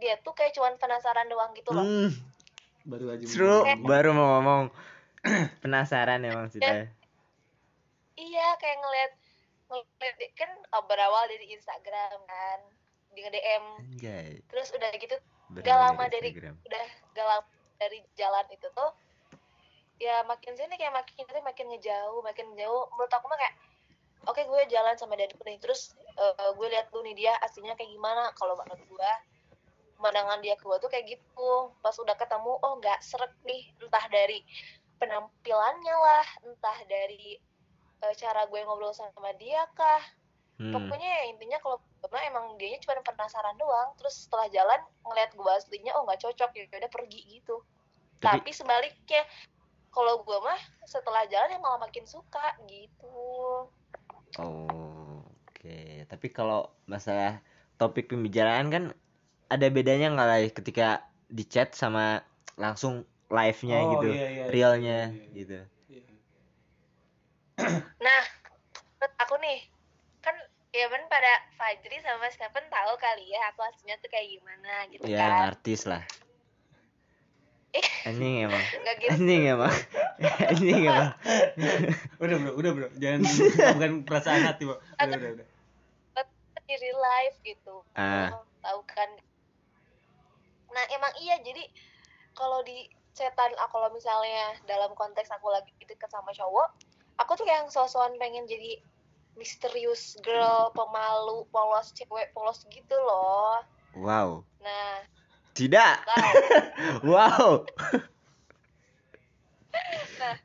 dia 0.00 0.18
tuh 0.20 0.34
kayak 0.34 0.56
cuman 0.56 0.74
penasaran 0.80 1.28
doang 1.30 1.52
gitu 1.54 1.70
loh. 1.70 1.84
Hmm, 1.84 2.10
baru 2.82 3.14
aja 3.14 3.24
seru. 3.28 3.56
baru 3.86 4.10
mau 4.12 4.28
ngomong. 4.38 4.62
Penasaran 5.62 6.26
emang 6.26 6.50
sih 6.50 6.58
Tay. 6.58 6.90
Iya 8.18 8.48
kayak 8.58 8.78
ngeliat 8.82 9.12
kan 10.36 10.50
berawal 10.84 11.24
dari 11.28 11.52
Instagram 11.52 12.18
kan 12.28 12.58
di 13.12 13.20
DM 13.24 13.64
anjay. 13.92 14.40
Terus 14.48 14.72
udah 14.72 14.90
gitu 14.96 15.16
berawal 15.52 15.92
lama 15.92 16.04
dari- 16.08 16.32
Instagram. 16.32 16.56
udah 16.64 16.86
galau 17.12 17.40
dari 17.76 17.98
jalan 18.16 18.46
itu 18.52 18.68
tuh 18.72 18.90
ya 20.00 20.24
makin 20.26 20.56
sini 20.58 20.74
kayak 20.80 20.94
makin 20.96 21.22
nanti 21.28 21.42
makin 21.44 21.66
ngejauh 21.70 22.18
makin 22.26 22.46
jauh 22.58 22.90
menurut 22.96 23.12
aku 23.12 23.26
mah 23.30 23.38
kayak 23.38 23.54
oke 24.26 24.38
gue 24.38 24.62
jalan 24.70 24.94
sama 24.98 25.14
dia 25.14 25.30
nih 25.30 25.58
terus 25.62 25.94
eh, 26.18 26.50
gue 26.54 26.66
lihat 26.70 26.90
dulu 26.90 27.06
nih 27.06 27.14
dia 27.26 27.32
aslinya 27.42 27.74
kayak 27.76 27.90
gimana. 27.92 28.32
Kalau 28.38 28.54
menurut 28.58 28.82
gue 28.86 29.12
pemandangan 29.98 30.42
dia 30.42 30.58
ke 30.58 30.64
gue 30.66 30.78
tuh 30.82 30.90
kayak 30.90 31.06
gitu. 31.06 31.52
Pas 31.84 31.94
udah 31.94 32.16
ketemu 32.18 32.52
oh 32.58 32.72
nggak 32.80 32.98
seret 33.04 33.30
nih. 33.46 33.70
Entah 33.78 34.04
dari 34.10 34.42
penampilannya 34.98 35.96
lah 35.98 36.26
entah 36.46 36.78
dari 36.86 37.34
eh, 38.02 38.14
cara 38.18 38.44
gue 38.50 38.60
ngobrol 38.66 38.92
sama 38.94 39.30
dia 39.38 39.64
kah 39.78 40.02
Hmm. 40.60 40.70
pokoknya 40.70 41.08
ya 41.10 41.22
intinya 41.32 41.58
kalau 41.58 41.80
mah 42.12 42.22
emang 42.22 42.54
dianya 42.54 42.78
cuma 42.84 43.00
penasaran 43.02 43.56
doang 43.58 43.88
terus 43.98 44.28
setelah 44.28 44.46
jalan 44.52 44.78
ngeliat 45.02 45.34
gue 45.34 45.52
aslinya 45.58 45.90
oh 45.98 46.06
nggak 46.06 46.22
cocok 46.22 46.54
ya 46.54 46.68
udah 46.70 46.92
pergi 46.92 47.20
gitu 47.40 47.64
Tapi- 48.22 48.46
tapi, 48.46 48.50
sebaliknya 48.54 49.26
kalau 49.90 50.22
gue 50.22 50.38
mah 50.38 50.60
setelah 50.86 51.26
jalan 51.26 51.56
ya 51.56 51.58
malah 51.58 51.82
makin 51.82 52.06
suka 52.06 52.54
gitu 52.70 53.66
Oh, 54.38 55.20
oke. 55.52 56.08
Tapi 56.08 56.26
kalau 56.32 56.64
masalah 56.88 57.44
topik 57.76 58.08
pembicaraan 58.08 58.72
kan 58.72 58.84
ada 59.52 59.66
bedanya 59.68 60.08
nggak 60.08 60.28
lah 60.28 60.40
ketika 60.48 60.88
di 61.28 61.44
chat 61.44 61.76
sama 61.76 62.24
langsung 62.56 63.04
live-nya 63.28 63.78
Oh, 63.82 63.90
gitu, 63.98 64.08
iya, 64.16 64.28
iya, 64.30 64.44
realnya 64.48 64.98
iya, 65.12 65.20
iya. 65.20 65.36
gitu. 65.36 65.58
Nah 68.02 68.22
menurut 68.98 69.14
aku 69.18 69.34
nih 69.42 69.58
kan 70.22 70.36
ya 70.72 70.86
kan 70.88 71.02
pada 71.10 71.32
Fajri 71.60 72.00
sama 72.00 72.30
Stephen 72.32 72.64
tahu 72.72 72.92
kali 72.96 73.28
ya 73.28 73.52
aku 73.52 73.60
aslinya 73.66 74.00
tuh 74.00 74.08
kayak 74.08 74.28
gimana 74.32 74.72
gitu 74.88 75.04
Ya 75.04 75.18
kan 75.20 75.32
artis 75.52 75.84
lah. 75.84 76.02
Eh. 77.72 77.88
Anjing 78.08 78.48
emang. 78.48 78.64
nggak 78.84 78.96
gitu 79.00 79.10
Anjing 79.16 79.42
emang. 79.48 79.74
Anjing 80.52 80.80
emang. 80.88 81.10
udah 82.22 82.36
bro 82.40 82.52
udah 82.56 82.70
bro 82.72 82.88
jangan 82.96 83.20
bukan 83.76 83.92
perasaan 84.08 84.44
hati 84.48 84.62
bro 84.64 84.76
udah 84.78 85.18
udah 85.18 85.46
udah 86.14 86.24
di 86.64 86.74
real 86.80 86.98
life 87.00 87.36
gitu 87.44 87.84
Ah. 87.92 88.32
Tahu 88.62 88.80
kan 88.88 89.10
nah 90.72 90.84
emang 90.88 91.12
iya 91.20 91.36
jadi 91.44 91.68
kalau 92.32 92.64
di 92.64 92.88
setan 93.12 93.52
ah, 93.60 93.68
kalau 93.68 93.92
misalnya 93.92 94.56
dalam 94.64 94.96
konteks 94.96 95.28
aku 95.28 95.52
lagi 95.52 95.68
deket 95.84 96.08
sama 96.08 96.32
cowok 96.32 96.72
aku 97.16 97.32
tuh 97.34 97.44
kayak 97.44 97.66
yang 97.66 97.70
sosokan 97.70 98.14
pengen 98.16 98.44
jadi 98.44 98.80
misterius 99.34 100.20
girl 100.20 100.68
pemalu 100.72 101.48
polos 101.48 101.92
cewek 101.92 102.32
polos 102.32 102.64
gitu 102.68 102.96
loh 102.96 103.60
Wow. 103.92 104.44
nah 104.60 105.04
Tidak. 105.52 105.94
tahu 106.04 106.32
Wow. 107.12 107.48
nah 110.18 110.36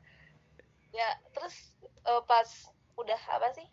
ya 0.90 1.08
terus 1.32 1.72
eh, 2.04 2.22
pas 2.24 2.48
udah 2.96 3.20
apa 3.30 3.48
sih 3.54 3.68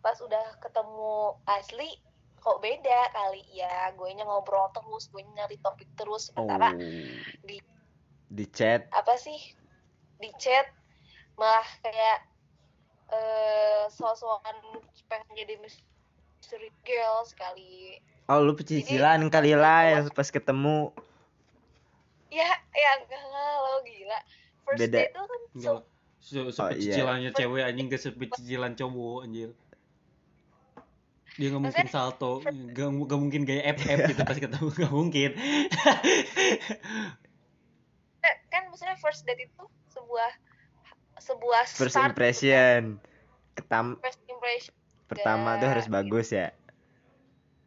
pas 0.00 0.16
udah 0.18 0.56
ketemu 0.60 1.14
asli 1.46 1.90
kok 2.38 2.62
beda 2.62 3.00
kali 3.12 3.42
ya 3.52 3.92
gue 3.92 4.08
ngobrol 4.16 4.70
terus 4.72 5.10
gue 5.10 5.22
nyari 5.34 5.58
topik 5.60 5.88
terus 5.94 6.32
Oh. 6.32 6.46
sementara 6.46 6.72
di 7.42 7.58
Di 8.28 8.44
chat. 8.52 8.84
apa 8.92 9.16
sih 9.16 9.36
di 10.20 10.28
chat 10.36 10.68
malah 11.38 11.68
kayak 11.80 12.18
eh 13.08 13.86
sosokan 13.94 14.58
pengen 15.08 15.32
jadi 15.32 15.54
mystery 15.62 16.68
girl 16.84 17.24
sekali. 17.24 18.02
Oh, 18.28 18.44
lu 18.44 18.52
pecicilan 18.52 19.24
kali 19.32 19.56
lah 19.56 20.04
pas 20.12 20.28
ketemu. 20.28 20.92
ya 22.28 22.44
ya 22.76 22.90
enggak 23.00 23.24
lah 23.32 23.52
lo 23.64 23.80
gila. 23.86 24.18
First 24.68 24.78
Beda. 24.84 25.00
date 25.00 25.16
tuh 25.16 25.24
kan 25.24 25.40
enggak 25.56 25.80
so, 25.80 25.96
Se 26.18 26.36
Oh, 26.44 26.52
sepecicilannya 26.52 27.32
cewek 27.32 27.64
anjing 27.64 27.88
ke 27.88 27.96
sepecicilan 27.96 28.76
cowok 28.76 29.24
anjir. 29.24 29.56
Dia 31.40 31.54
nggak 31.54 31.62
mungkin 31.70 31.86
salto 31.88 32.42
nggak 32.44 32.88
nggak 33.08 33.20
mungkin 33.22 33.48
gaya 33.48 33.72
FF 33.72 33.98
gitu 34.12 34.22
pas 34.26 34.36
ketemu 34.36 34.68
nggak 34.74 34.92
mungkin. 34.92 35.30
Kan 38.52 38.68
maksudnya 38.68 38.98
first 39.00 39.24
date 39.24 39.48
itu 39.48 39.64
sebuah 39.88 40.47
sebuah 41.28 41.62
first 41.68 41.92
start 41.92 42.16
impression. 42.16 42.96
Ketam 43.52 44.00
first 44.00 44.22
impression. 44.24 44.72
Pertama 45.08 45.60
tuh 45.60 45.68
harus 45.68 45.86
bagus 45.88 46.32
ya. 46.32 46.48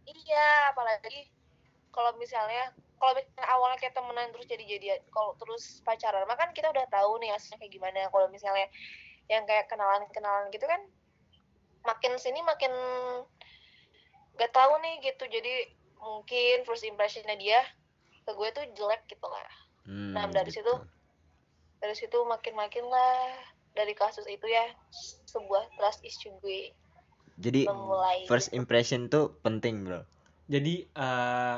Iya 0.10 0.74
apalagi 0.74 1.30
kalau 1.94 2.18
misalnya 2.18 2.74
kalau 2.98 3.18
misalnya 3.18 3.50
awalnya 3.50 3.78
kayak 3.82 3.94
temenan 3.98 4.30
terus 4.34 4.48
jadi 4.50 4.64
jadian 4.66 5.00
kalau 5.14 5.38
terus 5.38 5.82
pacaran 5.86 6.26
mah 6.26 6.38
kan 6.38 6.54
kita 6.54 6.70
udah 6.70 6.86
tahu 6.90 7.22
nih 7.22 7.34
aslinya 7.34 7.62
kayak 7.62 7.74
gimana. 7.74 8.10
Kalau 8.10 8.28
misalnya 8.34 8.66
yang 9.30 9.46
kayak 9.46 9.70
kenalan 9.70 10.04
kenalan 10.10 10.50
gitu 10.50 10.66
kan 10.66 10.82
makin 11.82 12.14
sini 12.22 12.42
makin 12.46 12.70
gak 14.38 14.54
tahu 14.54 14.74
nih 14.82 15.02
gitu. 15.06 15.24
Jadi 15.30 15.54
mungkin 16.02 16.66
first 16.66 16.86
impressionnya 16.86 17.38
dia 17.38 17.62
ke 18.26 18.32
gue 18.34 18.50
tuh 18.54 18.66
jelek 18.78 19.02
gitu 19.10 19.28
lah. 19.28 19.50
Hmm, 19.86 20.14
Nah, 20.14 20.30
dari 20.30 20.54
gitu. 20.54 20.62
situ 20.62 20.74
dari 21.82 21.96
situ 21.98 22.18
makin 22.30 22.54
makin 22.54 22.86
lah 22.88 23.36
dari 23.74 23.98
kasus 23.98 24.24
itu 24.30 24.46
ya 24.46 24.70
sebuah 25.28 25.66
trust 25.76 26.06
issue 26.06 26.32
gue 26.46 26.70
jadi 27.42 27.66
memulai 27.66 28.30
first 28.30 28.54
impression 28.54 29.10
tuh 29.10 29.34
penting 29.42 29.84
bro 29.84 30.06
Jadi 30.52 30.84
eh, 30.84 31.56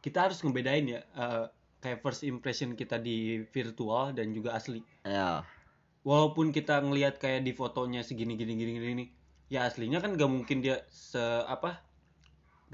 kita 0.00 0.30
harus 0.30 0.38
ngebedain 0.40 0.86
ya 0.86 1.02
eh, 1.02 1.46
kayak 1.82 1.98
first 2.00 2.22
impression 2.22 2.78
kita 2.78 2.96
di 3.02 3.42
virtual 3.50 4.14
dan 4.14 4.30
juga 4.30 4.54
asli. 4.54 4.80
ya 5.02 5.42
Walaupun 6.06 6.54
kita 6.54 6.78
ngelihat 6.82 7.18
kayak 7.18 7.46
di 7.46 7.54
fotonya 7.54 8.02
segini 8.06 8.34
gini 8.34 8.54
gini 8.58 8.78
gini, 8.78 8.88
gini, 8.90 9.06
ya 9.50 9.66
aslinya 9.66 10.02
kan 10.02 10.18
gak 10.18 10.30
mungkin 10.30 10.62
dia 10.62 10.82
se 10.90 11.18
apa 11.46 11.78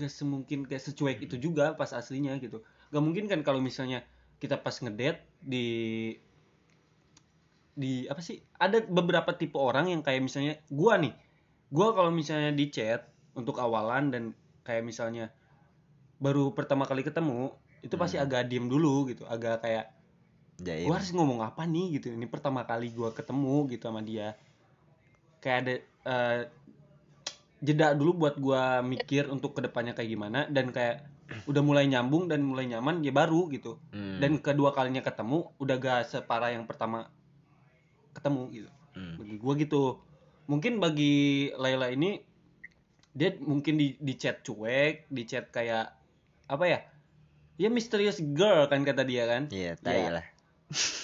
gak 0.00 0.12
semungkin 0.12 0.64
kayak 0.64 0.80
secuek 0.80 1.20
itu 1.24 1.40
juga 1.40 1.72
pas 1.76 1.92
aslinya 1.92 2.36
gitu. 2.40 2.60
Gak 2.92 3.02
mungkin 3.04 3.28
kan 3.28 3.40
kalau 3.44 3.60
misalnya 3.64 4.04
kita 4.40 4.60
pas 4.60 4.76
ngedate 4.80 5.24
di 5.40 5.66
di 7.78 8.10
apa 8.10 8.18
sih 8.18 8.42
ada 8.58 8.82
beberapa 8.82 9.30
tipe 9.30 9.54
orang 9.54 9.86
yang 9.94 10.02
kayak 10.02 10.18
misalnya 10.18 10.58
gua 10.66 10.98
nih. 10.98 11.14
Gua 11.70 11.94
kalau 11.94 12.10
misalnya 12.10 12.50
di 12.50 12.66
chat 12.74 13.06
untuk 13.38 13.62
awalan 13.62 14.10
dan 14.10 14.22
kayak 14.66 14.82
misalnya 14.82 15.30
baru 16.18 16.50
pertama 16.50 16.82
kali 16.90 17.06
ketemu 17.06 17.54
itu 17.86 17.94
pasti 17.94 18.18
Hmm. 18.18 18.26
agak 18.26 18.50
diem 18.50 18.66
dulu 18.66 19.06
gitu 19.06 19.22
agak 19.30 19.62
kayak 19.62 19.94
jaim. 20.58 20.90
Gua 20.90 20.98
harus 20.98 21.14
ngomong 21.14 21.46
apa 21.46 21.62
nih? 21.62 22.02
gitu. 22.02 22.10
Ini 22.10 22.26
pertama 22.26 22.66
kali 22.66 22.90
gua 22.90 23.14
ketemu 23.14 23.70
gitu 23.70 23.86
sama 23.86 24.02
dia. 24.02 24.34
Kayak 25.38 25.58
ada 25.62 25.74
eh, 26.08 26.40
jeda 27.62 27.94
dulu 27.94 28.26
buat 28.26 28.34
gua 28.42 28.82
mikir 28.82 29.30
untuk 29.30 29.54
ke 29.54 29.62
depannya 29.62 29.94
kayak 29.94 30.10
gimana 30.10 30.50
dan 30.50 30.74
kayak 30.74 31.06
udah 31.46 31.62
mulai 31.62 31.84
nyambung 31.84 32.26
dan 32.26 32.40
mulai 32.42 32.66
nyaman 32.66 33.04
ya 33.06 33.12
baru 33.14 33.46
gitu. 33.54 33.78
Hmm, 33.94 34.18
dan 34.18 34.40
kedua 34.42 34.74
kalinya 34.74 35.04
ketemu 35.04 35.52
udah 35.60 35.76
gak 35.76 36.00
separah 36.08 36.56
yang 36.56 36.64
pertama 36.64 37.12
ketemu 38.18 38.42
gitu. 38.52 38.70
Hmm. 38.92 39.14
bagi 39.16 39.36
gua 39.36 39.54
gitu. 39.54 39.82
Mungkin 40.44 40.78
bagi 40.78 41.16
Laila 41.54 41.88
ini 41.88 42.18
dia 43.12 43.34
mungkin 43.38 43.74
di 43.74 43.94
di 43.96 44.14
chat 44.14 44.42
cuek 44.42 45.06
di 45.06 45.22
chat 45.22 45.48
kayak 45.48 45.90
apa 46.46 46.64
ya 46.64 46.78
ya 47.56 47.68
mysterious 47.68 48.18
girl 48.22 48.66
kan 48.66 48.82
kata 48.82 49.02
dia 49.02 49.24
kan. 49.24 49.46
Iya 49.48 49.74
tai 49.76 50.02
Ya. 50.02 50.10
lah. 50.14 50.26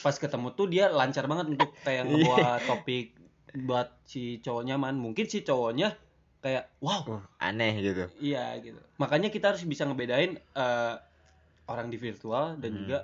Pas 0.00 0.14
ketemu 0.14 0.52
tuh 0.52 0.66
dia 0.66 0.88
lancar 0.88 1.24
banget 1.24 1.54
untuk 1.54 1.70
kayak 1.80 2.04
ngebawa 2.08 2.60
topik 2.60 3.16
buat 3.56 3.94
si 4.02 4.38
cowok 4.38 4.62
nyaman 4.64 4.94
mungkin 4.94 5.24
si 5.24 5.40
cowoknya 5.40 5.94
kayak 6.40 6.68
wow. 6.78 7.02
Uh, 7.04 7.22
aneh 7.38 7.78
gitu. 7.78 8.04
Iya 8.20 8.58
gitu. 8.60 8.78
Makanya 8.96 9.28
kita 9.28 9.50
harus 9.50 9.62
bisa 9.62 9.84
ngebedain 9.84 10.36
eh, 10.36 10.94
orang 11.64 11.88
di 11.88 11.96
virtual 11.96 12.58
dan 12.58 12.70
Hmm. 12.70 12.80
juga 12.84 12.98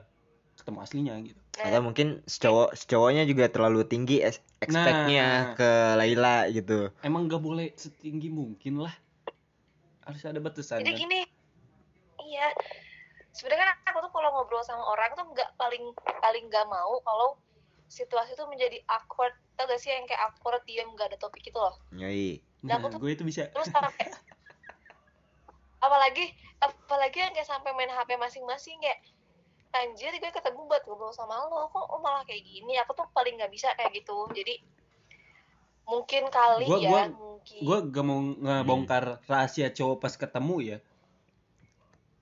ketemu 0.55 0.79
aslinya 0.79 1.15
gitu 1.25 1.41
atau 1.63 1.81
mungkin 1.81 2.09
secowok 2.25 2.73
secowoknya 2.73 3.23
juga 3.23 3.47
terlalu 3.47 3.85
tinggi 3.85 4.21
expect-nya 4.21 5.27
Nah. 5.45 5.55
ke 5.55 5.71
Laila 5.95 6.49
gitu. 6.49 6.89
Emang 7.01 7.27
gak 7.27 7.39
boleh 7.39 7.71
setinggi 7.75 8.29
mungkin 8.29 8.81
lah. 8.81 8.95
Harus 10.01 10.23
ada 10.23 10.39
batasannya 10.39 10.83
jadi 10.83 10.97
gini 10.97 11.21
iya. 12.23 12.51
Sebenarnya 13.31 13.63
kan 13.65 13.79
aku 13.87 13.99
tuh 14.01 14.11
kalau 14.11 14.31
ngobrol 14.33 14.61
sama 14.61 14.83
orang 14.85 15.15
tuh 15.15 15.23
nggak 15.25 15.55
paling 15.55 15.85
paling 16.19 16.45
nggak 16.47 16.67
mau 16.67 16.99
kalau 17.01 17.39
situasi 17.87 18.35
tuh 18.35 18.47
menjadi 18.47 18.83
awkward. 18.87 19.31
Tau 19.55 19.65
gak 19.65 19.79
sih 19.79 19.89
yang 19.89 20.05
kayak 20.05 20.19
awkward 20.25 20.65
diam 20.65 20.91
nggak 20.91 21.15
ada 21.15 21.19
topik 21.19 21.45
itu 21.45 21.55
loh? 21.55 21.77
Nyoi 21.91 22.43
nah 22.61 22.77
aku 22.77 22.93
tuh- 22.93 23.01
gue 23.01 23.11
itu 23.11 23.25
bisa. 23.25 23.49
terus 23.49 23.69
sampai 23.69 23.97
apalagi 25.81 26.25
apalagi 26.59 27.19
yang 27.19 27.33
kayak 27.33 27.49
sampai 27.49 27.73
main 27.73 27.89
HP 27.89 28.15
masing-masing 28.15 28.77
kayak 28.79 29.01
anjir 29.71 30.11
gue 30.11 30.31
ketemu 30.31 30.67
buat 30.67 30.83
ngobrol 30.83 31.15
sama 31.15 31.47
lo 31.47 31.71
kok 31.71 31.87
lo 31.87 31.99
malah 32.03 32.27
kayak 32.27 32.43
gini? 32.43 32.75
Aku 32.83 32.93
tuh 32.93 33.07
paling 33.11 33.39
nggak 33.39 33.53
bisa 33.53 33.71
kayak 33.75 33.95
gitu. 33.95 34.27
Jadi 34.35 34.59
mungkin 35.87 36.23
kali 36.29 36.67
Gua- 36.67 36.79
ya 36.79 36.91
gua- 36.91 37.11
mungkin. 37.11 37.61
gue 37.63 37.79
gak 37.91 38.05
mau 38.07 38.19
ngebongkar 38.23 39.05
rahasia 39.27 39.71
cowok 39.71 39.97
pas 39.99 40.15
ketemu 40.15 40.57
ya. 40.63 40.79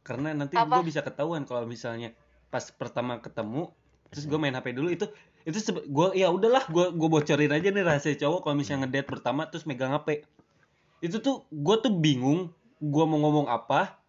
Karena 0.04 0.32
nanti 0.32 0.56
gue 0.56 0.82
bisa 0.84 1.04
ketahuan 1.04 1.44
kalau 1.44 1.68
misalnya 1.68 2.16
pas 2.48 2.64
pertama 2.72 3.20
ketemu 3.20 3.68
terus 4.08 4.24
gue 4.24 4.38
main 4.40 4.56
HP 4.56 4.72
dulu 4.72 4.88
itu 4.88 5.04
itu 5.44 5.60
gue 5.68 6.08
ya 6.16 6.32
udahlah 6.32 6.64
gue 6.64 6.96
gue 6.96 7.08
bocorin 7.12 7.52
aja 7.52 7.68
nih 7.68 7.84
rahasia 7.84 8.16
cowok 8.16 8.40
kalau 8.40 8.56
misalnya 8.56 8.88
ngedate 8.88 9.04
pertama 9.04 9.44
terus 9.44 9.68
megang 9.68 9.92
HP 9.92 10.24
itu 11.04 11.20
tuh 11.20 11.44
gue 11.52 11.76
tuh 11.76 11.92
bingung 11.92 12.48
gue 12.80 13.04
mau 13.04 13.20
ngomong 13.20 13.52
apa. 13.52 14.00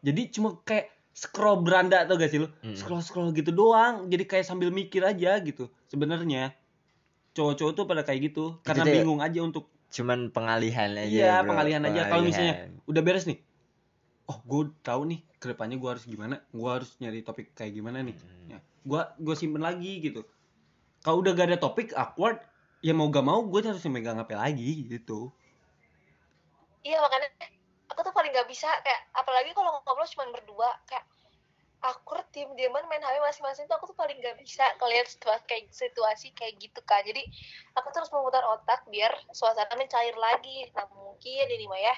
Jadi 0.00 0.30
cuma 0.30 0.54
kayak 0.62 0.94
scroll 1.12 1.60
beranda 1.60 2.02
atau 2.02 2.14
gak 2.14 2.28
sih 2.28 2.38
lo 2.38 2.48
Mm. 2.60 2.74
scroll 2.74 3.00
scroll 3.00 3.30
gitu 3.30 3.50
doang 3.50 4.06
jadi 4.06 4.24
kayak 4.24 4.44
sambil 4.44 4.70
mikir 4.70 5.02
aja 5.02 5.36
gitu 5.38 5.68
sebenarnya 5.86 6.54
cowok-cowok 7.30 7.72
tuh 7.72 7.84
pada 7.84 8.02
kayak 8.02 8.30
gitu 8.30 8.58
karena 8.60 8.84
ya- 8.84 8.94
bingung 8.96 9.20
aja 9.20 9.40
untuk 9.40 9.70
cuman 9.90 10.30
pengalihan 10.30 10.90
aja 10.92 11.10
Iya, 11.10 11.34
bro. 11.36 11.50
pengalihan 11.50 11.82
aja. 11.82 12.06
Kalau 12.06 12.22
misalnya 12.22 12.54
udah 12.86 13.02
beres 13.02 13.26
nih, 13.26 13.42
oh 14.24 14.38
gue 14.40 14.70
tahu 14.80 15.02
nih 15.04 15.18
ke 15.34 15.50
depannya 15.50 15.74
gue 15.76 15.90
harus 15.90 16.04
gimana, 16.04 16.46
gue 16.46 16.70
harus 16.70 16.94
nyari 16.96 17.20
topik 17.20 17.50
kayak 17.52 17.74
gimana 17.74 17.98
nih. 18.00 18.14
Hmm. 18.14 18.46
Ya, 18.46 18.58
gue 18.80 19.00
gue 19.18 19.34
simpen 19.34 19.58
lagi 19.60 19.98
gitu. 20.00 20.22
Kalau 21.00 21.18
udah 21.18 21.32
gak 21.32 21.48
ada 21.48 21.58
topik 21.58 21.90
awkward, 21.92 22.38
ya 22.78 22.94
mau 22.94 23.08
gak 23.08 23.24
mau 23.24 23.42
gue 23.42 23.58
harus 23.60 23.82
megang 23.84 24.14
HP 24.16 24.30
lagi 24.32 24.70
gitu. 24.86 25.34
iya 26.80 26.96
makanya 26.96 27.28
aku 28.00 28.08
tuh 28.08 28.16
paling 28.16 28.32
nggak 28.32 28.48
bisa 28.48 28.72
kayak 28.80 29.12
apalagi 29.12 29.52
kalau 29.52 29.76
ngobrol 29.84 30.08
cuma 30.08 30.32
berdua 30.32 30.72
kayak 30.88 31.04
awkward 31.84 32.24
diem 32.32 32.48
dieman 32.56 32.80
main 32.88 33.04
HP 33.04 33.20
masing-masing 33.20 33.68
tuh 33.68 33.76
aku 33.76 33.92
tuh 33.92 33.98
paling 34.00 34.16
nggak 34.16 34.40
bisa 34.40 34.64
ngeliat 34.80 35.04
situasi 35.04 35.44
kayak 35.44 35.64
situasi 35.68 36.26
kayak 36.32 36.56
gitu 36.56 36.80
kan 36.88 37.04
jadi 37.04 37.20
aku 37.76 37.92
terus 37.92 38.08
memutar 38.08 38.40
otak 38.56 38.88
biar 38.88 39.12
suasananya 39.36 39.84
cair 39.92 40.16
lagi 40.16 40.72
nah 40.72 40.88
mungkin 40.96 41.44
ini 41.44 41.68
mah 41.68 41.76
ya 41.76 41.92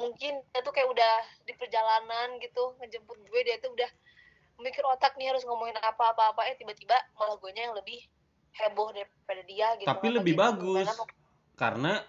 mungkin 0.00 0.40
dia 0.40 0.64
tuh 0.64 0.72
kayak 0.72 0.88
udah 0.88 1.14
di 1.44 1.52
perjalanan 1.52 2.40
gitu 2.40 2.72
ngejemput 2.80 3.20
gue 3.28 3.40
dia 3.44 3.60
tuh 3.60 3.76
udah 3.76 3.92
mikir 4.56 4.88
otak 4.88 5.20
nih 5.20 5.36
harus 5.36 5.44
ngomongin 5.44 5.76
apa 5.84 6.16
apa 6.16 6.32
apa 6.32 6.48
eh 6.48 6.56
tiba-tiba 6.56 6.96
malah 7.20 7.36
gue 7.36 7.52
yang 7.52 7.76
lebih 7.76 8.00
heboh 8.56 8.88
daripada 8.88 9.44
dia 9.44 9.76
gitu 9.76 9.84
Tapi 9.84 10.06
lebih 10.16 10.32
bagus. 10.32 10.88
Karena 11.60 12.00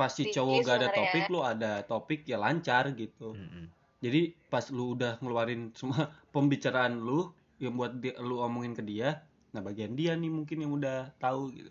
pas 0.00 0.08
si 0.08 0.32
cowok 0.32 0.64
gak 0.64 0.76
ada 0.80 0.88
topik, 0.88 1.24
lu 1.28 1.44
ada 1.44 1.84
topik 1.84 2.24
ya 2.24 2.40
lancar 2.40 2.96
gitu. 2.96 3.36
Mm-mm. 3.36 3.68
Jadi 4.00 4.32
pas 4.48 4.64
lu 4.72 4.96
udah 4.96 5.20
ngeluarin 5.20 5.76
semua 5.76 6.08
pembicaraan 6.32 7.04
lu 7.04 7.28
yang 7.60 7.76
buat 7.76 8.00
dia, 8.00 8.16
lu 8.16 8.40
omongin 8.40 8.72
ke 8.72 8.80
dia, 8.80 9.20
nah 9.52 9.60
bagian 9.60 9.92
dia 9.92 10.16
nih 10.16 10.32
mungkin 10.32 10.64
yang 10.64 10.72
udah 10.72 11.12
tahu 11.20 11.52
gitu. 11.52 11.68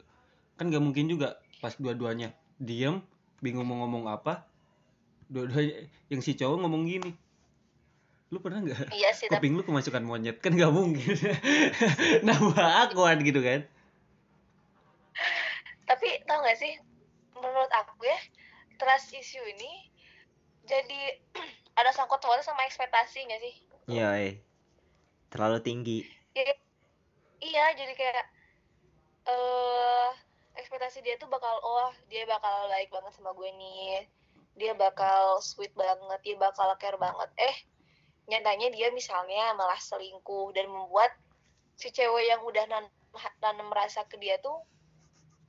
Kan 0.61 0.69
gak 0.69 0.85
mungkin 0.85 1.09
juga 1.09 1.41
pas 1.57 1.73
dua-duanya 1.73 2.37
diem, 2.61 3.01
bingung 3.41 3.65
mau 3.65 3.81
ngomong 3.81 4.05
apa, 4.05 4.45
dua-duanya 5.25 5.89
yang 6.13 6.21
si 6.21 6.37
cowok 6.37 6.61
ngomong 6.61 6.85
gini. 6.85 7.11
Lu 8.29 8.37
pernah 8.37 8.61
nggak 8.61 8.93
iya 8.93 9.09
sih 9.09 9.25
tapi 9.33 9.49
kuping 9.49 9.57
lu 9.57 9.65
kemasukan 9.65 10.05
monyet 10.05 10.37
kan 10.37 10.53
gak 10.53 10.69
mungkin 10.69 11.17
nambah 12.29 12.61
awkward 12.61 13.25
gitu 13.25 13.41
kan 13.41 13.65
tapi 15.89 16.21
tau 16.29 16.45
gak 16.45 16.53
sih 16.61 16.77
menurut 17.39 17.71
aku 17.71 18.05
ya 18.05 18.19
trust 18.79 19.11
issue 19.15 19.43
ini 19.43 19.89
jadi 20.69 20.99
ada 21.79 21.89
sangkut 21.91 22.21
pautnya 22.21 22.45
sama 22.45 22.67
ekspektasi 22.69 23.25
gak 23.25 23.41
sih? 23.41 23.55
Iya, 23.89 24.09
eh. 24.21 24.35
terlalu 25.33 25.57
tinggi. 25.65 25.99
Iya, 26.37 26.53
iya 27.41 27.65
jadi 27.73 27.93
kayak 27.97 28.25
eh 29.29 30.09
ekspektasi 30.57 31.01
dia 31.05 31.17
tuh 31.17 31.29
bakal 31.29 31.53
oh 31.61 31.89
dia 32.09 32.25
bakal 32.29 32.69
baik 32.69 32.93
banget 32.93 33.13
sama 33.17 33.33
gue 33.33 33.49
nih. 33.49 34.05
Dia 34.59 34.77
bakal 34.77 35.41
sweet 35.41 35.73
banget 35.73 36.19
dia 36.21 36.35
bakal 36.37 36.69
care 36.77 36.99
banget. 37.01 37.29
Eh 37.39 37.55
nyatanya 38.29 38.69
dia 38.69 38.93
misalnya 38.93 39.57
malah 39.57 39.79
selingkuh 39.81 40.53
dan 40.53 40.69
membuat 40.69 41.09
si 41.79 41.89
cewek 41.89 42.29
yang 42.29 42.45
udah 42.45 42.65
nan 42.69 42.85
nanam 43.41 43.73
rasa 43.73 44.05
ke 44.05 44.21
dia 44.21 44.37
tuh 44.37 44.61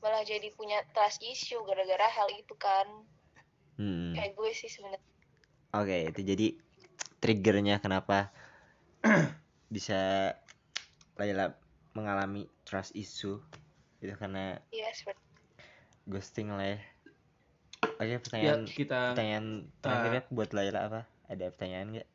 malah 0.01 0.25
jadi 0.25 0.49
punya 0.57 0.81
trust 0.97 1.21
issue 1.21 1.61
gara-gara 1.65 2.09
hal 2.09 2.29
itu 2.35 2.53
kan 2.57 2.89
Hmm. 3.81 4.13
kayak 4.13 4.37
gue 4.37 4.51
sih 4.53 4.69
sebenarnya 4.69 5.01
Oke, 5.73 6.13
itu 6.13 6.21
jadi 6.21 6.47
triggernya 7.23 7.81
kenapa 7.81 8.29
bisa 9.75 10.33
Laila 11.17 11.57
mengalami 11.97 12.45
trust 12.67 12.93
issue. 12.93 13.41
itu 14.01 14.13
karena 14.17 14.57
iya 14.73 14.89
seperti 14.97 15.21
ghosting 16.09 16.49
lah 16.49 16.65
ya 16.77 16.79
oke 18.01 18.05
ya 18.09 18.19
pertanyaan 18.21 18.61
kita 18.65 19.01
pertanyaan 19.13 19.47
terakhir 19.85 20.11
ya 20.13 20.23
buat 20.33 20.51
Laila 20.57 20.81
apa 20.89 21.01
ada 21.29 21.45
pertanyaan 21.53 21.89
nggak 21.93 22.09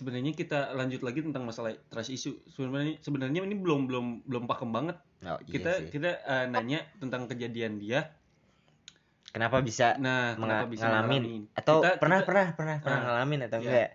sebenarnya 0.00 0.32
kita 0.32 0.72
lanjut 0.72 1.04
lagi 1.04 1.20
tentang 1.20 1.44
masalah 1.44 1.76
trust 1.92 2.08
issue. 2.08 2.40
Sebenarnya 2.48 2.96
sebenarnya 3.04 3.44
ini 3.44 3.52
belum 3.52 3.84
belum 3.84 4.06
belum 4.24 4.48
pakem 4.48 4.72
banget. 4.72 4.96
Oh, 5.20 5.36
iya 5.44 5.52
kita 5.52 5.72
sih. 5.76 5.92
kita 5.92 6.10
eh, 6.24 6.44
nanya 6.48 6.80
tentang 6.96 7.28
kejadian 7.28 7.76
dia. 7.76 8.16
Kenapa 9.30 9.60
bisa 9.60 10.00
nah 10.00 10.34
kenapa 10.34 10.64
bisa 10.66 10.88
ngalamin? 10.88 11.52
Atau 11.52 11.84
Kita- 11.84 12.00
pernah 12.00 12.24
kita- 12.24 12.28
pernah 12.32 12.46
pernah 12.56 12.76
pernah 12.80 12.98
Ah, 12.98 13.04
ngalamin 13.12 13.40
atau 13.46 13.58
iya. 13.60 13.68
enggak? 13.68 13.90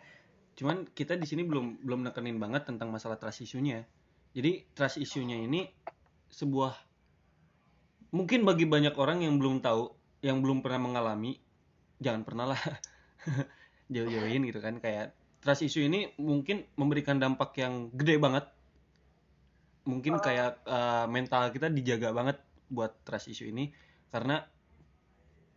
Cuman 0.55 0.77
kita 0.93 1.13
di 1.17 1.25
sini 1.25 1.41
belum 1.43 1.81
belum 1.81 2.05
nekenin 2.05 2.37
banget 2.37 2.69
tentang 2.69 2.93
masalah 2.93 3.17
trust 3.17 3.41
issue-nya. 3.41 3.83
Jadi 4.37 4.63
trust 4.77 5.01
issue-nya 5.01 5.41
ini 5.41 5.65
sebuah 6.29 6.71
mungkin 8.13 8.45
bagi 8.45 8.63
banyak 8.69 8.93
orang 8.95 9.25
yang 9.25 9.41
belum 9.41 9.59
tahu 9.59 9.89
yang 10.21 10.39
belum 10.39 10.61
pernah 10.61 10.79
mengalami 10.85 11.41
jangan 11.97 12.21
pernah 12.21 12.53
lah. 12.53 12.61
Jauh-jauhin 13.93 14.45
gitu 14.45 14.61
kan 14.61 14.77
kayak 14.79 15.11
trust 15.45 15.61
issue 15.61 15.85
ini 15.85 16.09
mungkin 16.17 16.65
memberikan 16.73 17.21
dampak 17.21 17.53
yang 17.61 17.93
gede 17.93 18.17
banget. 18.17 18.49
Mungkin 19.85 20.17
kayak 20.17 20.65
eh, 20.65 21.05
mental 21.05 21.53
kita 21.53 21.69
dijaga 21.69 22.09
banget 22.09 22.41
buat 22.73 22.97
trust 23.05 23.29
issue 23.29 23.53
ini. 23.53 23.69
Karena 24.09 24.41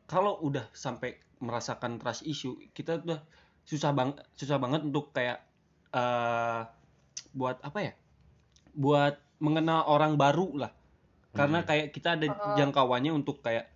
kalau 0.04 0.44
udah 0.44 0.68
sampai 0.76 1.16
merasakan 1.40 1.96
trust 1.96 2.28
issue 2.28 2.60
kita 2.76 3.00
udah 3.00 3.24
susah 3.64 3.96
bang 3.96 4.12
susah 4.36 4.60
banget 4.60 4.84
untuk 4.84 5.16
kayak 5.16 5.40
eh 5.96 6.60
buat 7.32 7.56
apa 7.64 7.78
ya? 7.80 7.92
Buat 8.76 9.16
mengenal 9.40 9.88
orang 9.88 10.20
baru 10.20 10.68
lah. 10.68 10.72
Karena 11.32 11.64
Hmm. 11.64 11.68
kayak 11.68 11.86
kita 11.96 12.20
ada 12.20 12.26
Oh. 12.28 12.56
jangkauannya 12.60 13.12
untuk 13.16 13.40
kayak 13.40 13.72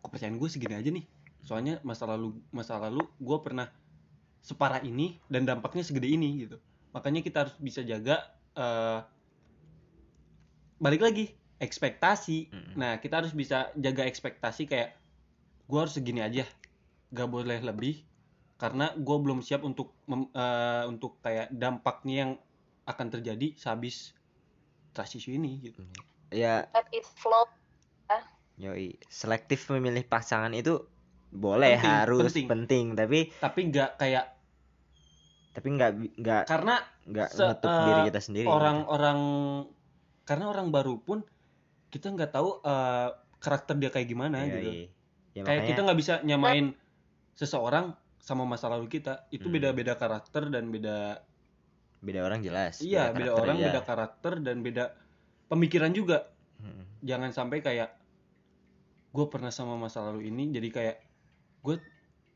kepercayaan 0.00 0.40
gue 0.40 0.48
segini 0.48 0.74
aja 0.80 0.88
nih? 0.88 1.04
Soalnya 1.44 1.76
masa 1.84 2.08
lalu 2.08 2.40
masa 2.56 2.80
lalu 2.80 3.04
gue 3.20 3.38
pernah 3.44 3.68
separah 4.40 4.80
ini 4.82 5.20
dan 5.28 5.44
dampaknya 5.44 5.84
segede 5.84 6.08
ini 6.08 6.48
gitu. 6.48 6.56
Makanya 6.96 7.20
kita 7.20 7.46
harus 7.46 7.54
bisa 7.60 7.84
jaga 7.84 8.24
eh 8.56 9.00
balik 10.80 11.04
lagi 11.04 11.36
ekspektasi. 11.60 12.48
Mm-mm. 12.50 12.74
nah 12.80 12.96
kita 12.96 13.20
harus 13.20 13.36
bisa 13.36 13.68
jaga 13.76 14.08
ekspektasi 14.08 14.64
kayak 14.64 14.96
gue 15.68 15.78
harus 15.78 15.92
segini 15.92 16.24
aja 16.24 16.48
gak 17.12 17.28
boleh 17.28 17.60
lebih 17.60 18.00
karena 18.56 18.92
gue 18.96 19.16
belum 19.20 19.44
siap 19.44 19.60
untuk 19.64 19.92
mem- 20.08 20.32
eh, 20.32 20.84
untuk 20.88 21.20
kayak 21.20 21.52
dampaknya 21.52 22.14
yang 22.26 22.32
akan 22.88 23.06
terjadi 23.12 23.56
sehabis 23.56 24.16
trust 24.92 25.16
issue 25.16 25.36
ini 25.36 25.60
gitu. 25.62 25.84
Ya. 26.32 26.66
Let 26.74 26.88
it 26.90 27.06
flow. 27.06 27.46
Yoi. 28.60 29.00
Selektif 29.08 29.72
memilih 29.72 30.04
pasangan 30.04 30.52
itu 30.52 30.84
boleh 31.30 31.74
Penting, 31.74 31.86
harus 31.88 32.22
penting. 32.26 32.46
penting, 32.46 32.84
tapi 32.92 33.18
tapi 33.34 33.60
nggak 33.66 33.90
kayak 33.96 34.24
tapi 35.50 35.66
nggak 35.68 35.90
nggak 36.16 36.42
karena 36.44 36.74
nggak 37.04 37.28
menutup 37.32 37.68
eh, 37.68 37.84
diri 37.84 38.00
kita 38.06 38.20
sendiri 38.20 38.46
gitu. 38.46 38.52
orang-orang 38.52 39.18
karena 40.22 40.44
orang 40.46 40.66
baru 40.68 40.98
pun 40.98 41.26
kita 41.88 42.06
nggak 42.08 42.30
tahu 42.30 42.58
eh, 42.60 43.08
karakter 43.36 43.74
dia 43.76 43.88
kayak 43.88 44.06
gimana 44.06 44.36
Yoi. 44.40 44.50
gitu 44.52 44.70
Ya, 45.30 45.42
kayak 45.42 45.46
makanya- 45.56 45.68
kita 45.68 45.80
nggak 45.80 45.98
bisa 45.98 46.14
nyamain 46.22 46.66
seseorang 47.32 47.86
sama 48.18 48.42
masa 48.44 48.66
lalu 48.66 48.90
kita 48.90 49.30
itu 49.30 49.46
Hmm. 49.46 49.54
beda-beda 49.54 49.94
karakter 49.94 50.46
dan 50.48 50.68
beda 50.68 51.22
beda 52.00 52.20
orang 52.20 52.40
jelas 52.40 52.78
iya 52.80 53.08
beda 53.08 53.30
karakter 53.30 53.38
orang 53.40 53.56
aja. 53.56 53.66
beda 53.66 53.80
karakter 53.84 54.32
dan 54.40 54.56
beda 54.58 54.84
pemikiran 55.46 55.90
juga 55.90 56.30
Mm-mm. 56.58 56.98
jangan 57.00 57.30
sampai 57.30 57.58
kayak 57.58 57.94
gue 59.08 59.26
pernah 59.26 59.48
sama 59.48 59.74
masa 59.76 60.02
lalu 60.02 60.26
ini 60.26 60.50
jadi 60.50 60.68
kayak 60.68 60.96
gue 61.60 61.76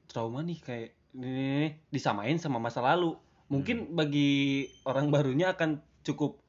trauma 0.06 0.44
nih 0.44 0.58
kayak 0.60 0.90
ini 1.14 1.78
disamain 1.88 2.36
sama 2.36 2.58
masa 2.58 2.82
lalu. 2.82 3.16
Mungkin 3.48 3.92
Hmm. 3.92 3.94
bagi 3.94 4.30
orang 4.84 5.12
barunya 5.12 5.52
akan 5.52 5.78
cukup 6.02 6.40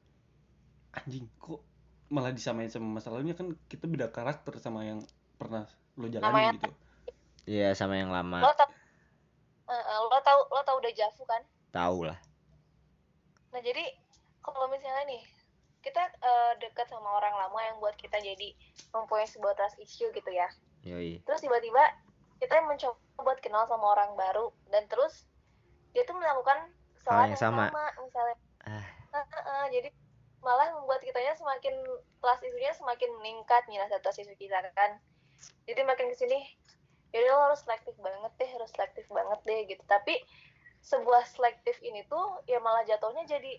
anjing 0.92 1.28
kok 1.36 1.60
malah 2.08 2.32
disamain 2.32 2.70
sama 2.72 2.98
masa 2.98 3.12
lalunya? 3.12 3.36
Kan 3.36 3.54
kita 3.68 3.84
beda 3.86 4.08
karakter 4.10 4.56
sama 4.58 4.84
yang 4.84 5.00
pernah 5.36 5.68
lo 5.96 6.06
jalani 6.08 6.56
gitu. 6.56 6.72
Iya 7.46 7.76
sama 7.76 7.96
yang 8.00 8.10
lo 8.10 8.16
lama 8.16 8.42
tau 8.56 8.68
Eh, 9.66 9.82
lo 9.98 10.18
tau 10.22 10.46
lo 10.46 10.62
tau 10.62 10.78
udah 10.78 10.92
Javu 10.94 11.26
kan? 11.26 11.42
Tahu 11.74 12.06
lah. 12.06 12.18
Nah 13.50 13.60
jadi 13.60 13.82
kalau 14.38 14.70
misalnya 14.70 15.10
nih 15.10 15.22
kita 15.82 16.02
eh, 16.22 16.52
dekat 16.62 16.86
sama 16.86 17.18
orang 17.18 17.34
lama 17.34 17.58
yang 17.62 17.76
buat 17.82 17.98
kita 17.98 18.18
jadi 18.18 18.54
mempunyai 18.94 19.26
sebuah 19.26 19.54
trust 19.58 19.78
issue 19.82 20.10
gitu 20.14 20.30
ya. 20.30 20.46
yoi. 20.86 21.18
Terus 21.26 21.42
tiba-tiba 21.42 21.82
kita 22.36 22.56
mencoba 22.64 22.98
buat 23.16 23.38
kenal 23.40 23.64
sama 23.64 23.96
orang 23.96 24.12
baru 24.14 24.52
dan 24.68 24.84
terus 24.92 25.24
dia 25.96 26.04
tuh 26.04 26.16
melakukan 26.16 26.68
kesalahan 27.00 27.32
yang 27.32 27.40
yang, 27.40 27.40
sama. 27.40 27.64
sama. 27.72 27.84
misalnya. 28.04 28.36
Ah. 28.66 28.84
Heeh, 29.16 29.64
jadi 29.72 29.88
malah 30.44 30.68
membuat 30.76 31.00
kitanya 31.00 31.32
semakin 31.34 31.74
trust 32.20 32.44
issue-nya 32.44 32.76
semakin 32.76 33.10
meningkat 33.18 33.64
nih 33.66 33.80
rasa 33.80 33.98
trust 34.04 34.20
issue 34.20 34.36
kita 34.36 34.60
kan. 34.76 35.00
Jadi 35.64 35.80
makin 35.82 36.12
ke 36.12 36.16
sini 36.16 36.38
jadi 37.14 37.32
lo 37.32 37.48
harus 37.48 37.64
selektif 37.64 37.96
banget 37.96 38.32
deh, 38.36 38.50
harus 38.52 38.70
selektif 38.76 39.08
banget 39.08 39.40
deh 39.48 39.60
gitu. 39.64 39.82
Tapi 39.88 40.20
sebuah 40.84 41.24
selektif 41.26 41.80
ini 41.80 42.04
tuh 42.06 42.44
ya 42.44 42.60
malah 42.60 42.84
jatuhnya 42.84 43.24
jadi 43.26 43.58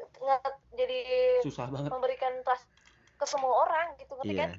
nggak 0.00 0.52
jadi 0.72 1.00
susah 1.44 1.68
banget 1.68 1.92
memberikan 1.92 2.32
trust 2.40 2.64
ke 3.20 3.28
semua 3.28 3.68
orang 3.68 3.92
gitu 4.00 4.16
ngerti 4.16 4.32
iya 4.32 4.40
kan 4.48 4.50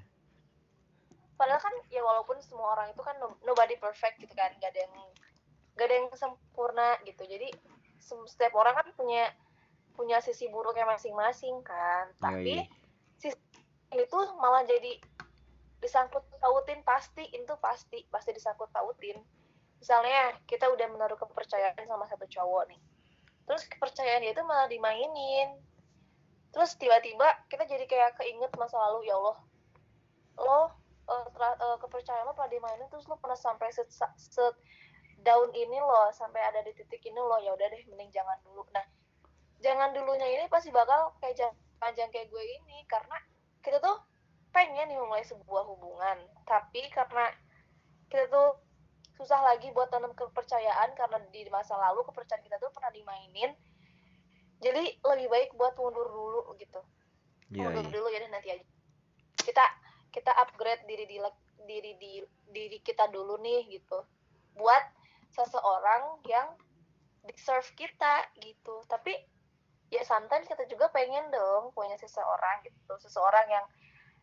padahal 1.42 1.58
kan 1.58 1.74
ya 1.90 2.06
walaupun 2.06 2.38
semua 2.46 2.78
orang 2.78 2.94
itu 2.94 3.02
kan 3.02 3.18
no- 3.18 3.42
nobody 3.42 3.74
perfect 3.82 4.22
gitu 4.22 4.30
kan 4.38 4.54
gak 4.62 4.78
ada 4.78 4.86
yang 4.86 4.94
gak 5.74 5.86
ada 5.90 5.96
yang 5.98 6.08
sempurna 6.14 7.02
gitu. 7.10 7.26
Jadi 7.26 7.50
setiap 8.30 8.54
orang 8.54 8.78
kan 8.78 8.88
punya 8.94 9.26
punya 9.98 10.22
sisi 10.22 10.46
buruknya 10.54 10.86
masing-masing 10.86 11.66
kan. 11.66 12.14
Tapi 12.22 12.62
Yoi. 12.62 12.70
sisi 13.18 13.42
ini 13.98 14.06
tuh 14.06 14.38
malah 14.38 14.62
jadi 14.70 15.02
disangkut 15.82 16.22
pautin 16.38 16.86
pasti 16.86 17.26
itu 17.34 17.58
pasti 17.58 18.06
pasti 18.14 18.38
disangkut 18.38 18.70
pautin 18.70 19.18
misalnya 19.82 20.38
kita 20.46 20.70
udah 20.70 20.86
menaruh 20.94 21.18
kepercayaan 21.18 21.90
sama 21.90 22.06
satu 22.06 22.30
cowok 22.30 22.70
nih. 22.70 22.78
Terus 23.50 23.66
kepercayaan 23.66 24.22
dia 24.22 24.38
itu 24.38 24.46
malah 24.46 24.70
dimainin. 24.70 25.58
Terus 26.54 26.78
tiba-tiba 26.78 27.26
kita 27.50 27.66
jadi 27.66 27.90
kayak 27.90 28.22
keinget 28.22 28.54
masa 28.62 28.78
lalu 28.78 29.10
ya 29.10 29.18
Allah 29.18 29.42
lo 30.42 30.81
tra- 31.36 31.60
eh, 31.60 31.78
kepercayaan 31.82 32.26
lo 32.28 32.34
pernah 32.34 32.52
dimainin 32.52 32.88
terus 32.92 33.06
lo 33.08 33.16
pernah 33.20 33.38
sampai 33.38 33.70
set, 33.74 33.90
set 33.92 34.56
down 35.22 35.50
ini 35.54 35.78
lo 35.78 36.10
sampai 36.16 36.42
ada 36.42 36.66
di 36.66 36.74
titik 36.74 37.04
ini 37.06 37.20
lo 37.20 37.38
ya 37.40 37.54
udah 37.54 37.68
deh 37.68 37.82
mending 37.92 38.12
jangan 38.12 38.38
dulu. 38.46 38.64
Nah 38.74 38.86
jangan 39.62 39.94
dulunya 39.94 40.26
ini 40.26 40.46
pasti 40.50 40.74
bakal 40.74 41.14
kayak 41.22 41.38
jangka 41.38 41.58
panjang 41.82 42.10
kayak 42.14 42.30
gue 42.30 42.44
ini 42.46 42.86
karena 42.86 43.18
kita 43.66 43.82
tuh 43.82 43.98
pengen 44.54 44.86
nih 44.86 44.98
memulai 45.02 45.26
sebuah 45.26 45.64
hubungan 45.66 46.18
tapi 46.46 46.86
karena 46.94 47.26
kita 48.12 48.30
tuh 48.30 48.60
susah 49.18 49.42
lagi 49.42 49.70
buat 49.74 49.90
tanam 49.94 50.12
kepercayaan 50.18 50.98
karena 50.98 51.18
di 51.30 51.46
masa 51.54 51.78
lalu 51.78 52.02
kepercayaan 52.10 52.42
kita 52.42 52.58
tuh 52.58 52.74
pernah 52.74 52.90
dimainin. 52.90 53.54
Jadi 54.62 54.98
lebih 54.98 55.28
baik 55.30 55.50
buat 55.58 55.74
mundur 55.78 56.06
dulu 56.06 56.42
gitu. 56.58 56.82
Mundur 57.54 57.86
yoi 57.86 57.94
dulu 57.94 58.08
ya 58.10 58.20
deh 58.22 58.30
nanti 58.34 58.50
aja. 58.50 58.66
Kita 59.42 59.66
kita 60.12 60.32
upgrade 60.38 60.84
diri 60.86 61.08
di 61.08 61.18
diri 61.64 61.92
di 61.98 62.12
diri 62.48 62.78
kita 62.80 63.08
dulu 63.08 63.40
nih 63.40 63.68
gitu. 63.72 64.04
Buat 64.54 64.84
seseorang 65.32 66.20
yang 66.28 66.54
deserve 67.24 67.68
kita 67.74 68.28
gitu. 68.38 68.84
Tapi 68.86 69.16
ya 69.88 70.04
sometimes 70.04 70.48
kita 70.48 70.68
juga 70.68 70.92
pengen 70.92 71.32
dong 71.32 71.72
punya 71.72 71.96
seseorang 71.96 72.64
gitu. 72.64 72.94
Seseorang 73.00 73.48
yang 73.48 73.66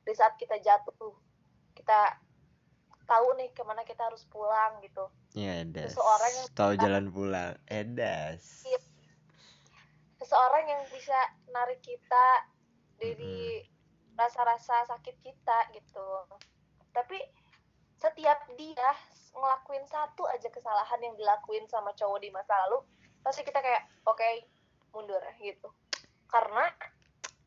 di 0.04 0.12
saat 0.12 0.36
kita 0.36 0.60
jatuh 0.60 1.12
kita 1.72 2.16
tahu 3.04 3.32
nih 3.40 3.48
ke 3.56 3.64
mana 3.64 3.80
kita 3.82 4.04
harus 4.04 4.28
pulang 4.28 4.80
gitu. 4.84 5.08
Ya 5.32 5.64
edas 5.64 5.96
Seseorang 5.96 6.32
yang- 6.36 6.50
tahu 6.52 6.72
jalan 6.76 7.04
pulang. 7.08 7.56
Edas 7.64 8.64
Iya. 8.64 8.80
seseorang 10.18 10.64
yang 10.68 10.82
bisa 10.92 11.16
narik 11.48 11.80
kita 11.80 12.26
dari 12.98 13.64
rasa-rasa 14.18 14.82
sakit 14.90 15.16
kita 15.22 15.58
gitu. 15.72 16.26
Tapi 16.90 17.18
setiap 17.98 18.42
dia 18.58 18.90
ngelakuin 19.34 19.86
satu 19.86 20.26
aja 20.26 20.50
kesalahan 20.50 20.98
yang 20.98 21.14
dilakuin 21.14 21.66
sama 21.70 21.94
cowok 21.94 22.18
di 22.18 22.30
masa 22.34 22.54
lalu 22.66 22.82
pasti 23.22 23.46
kita 23.46 23.62
kayak 23.62 23.86
oke 24.02 24.26
mundur 24.90 25.22
gitu. 25.38 25.70
Karena 26.26 26.66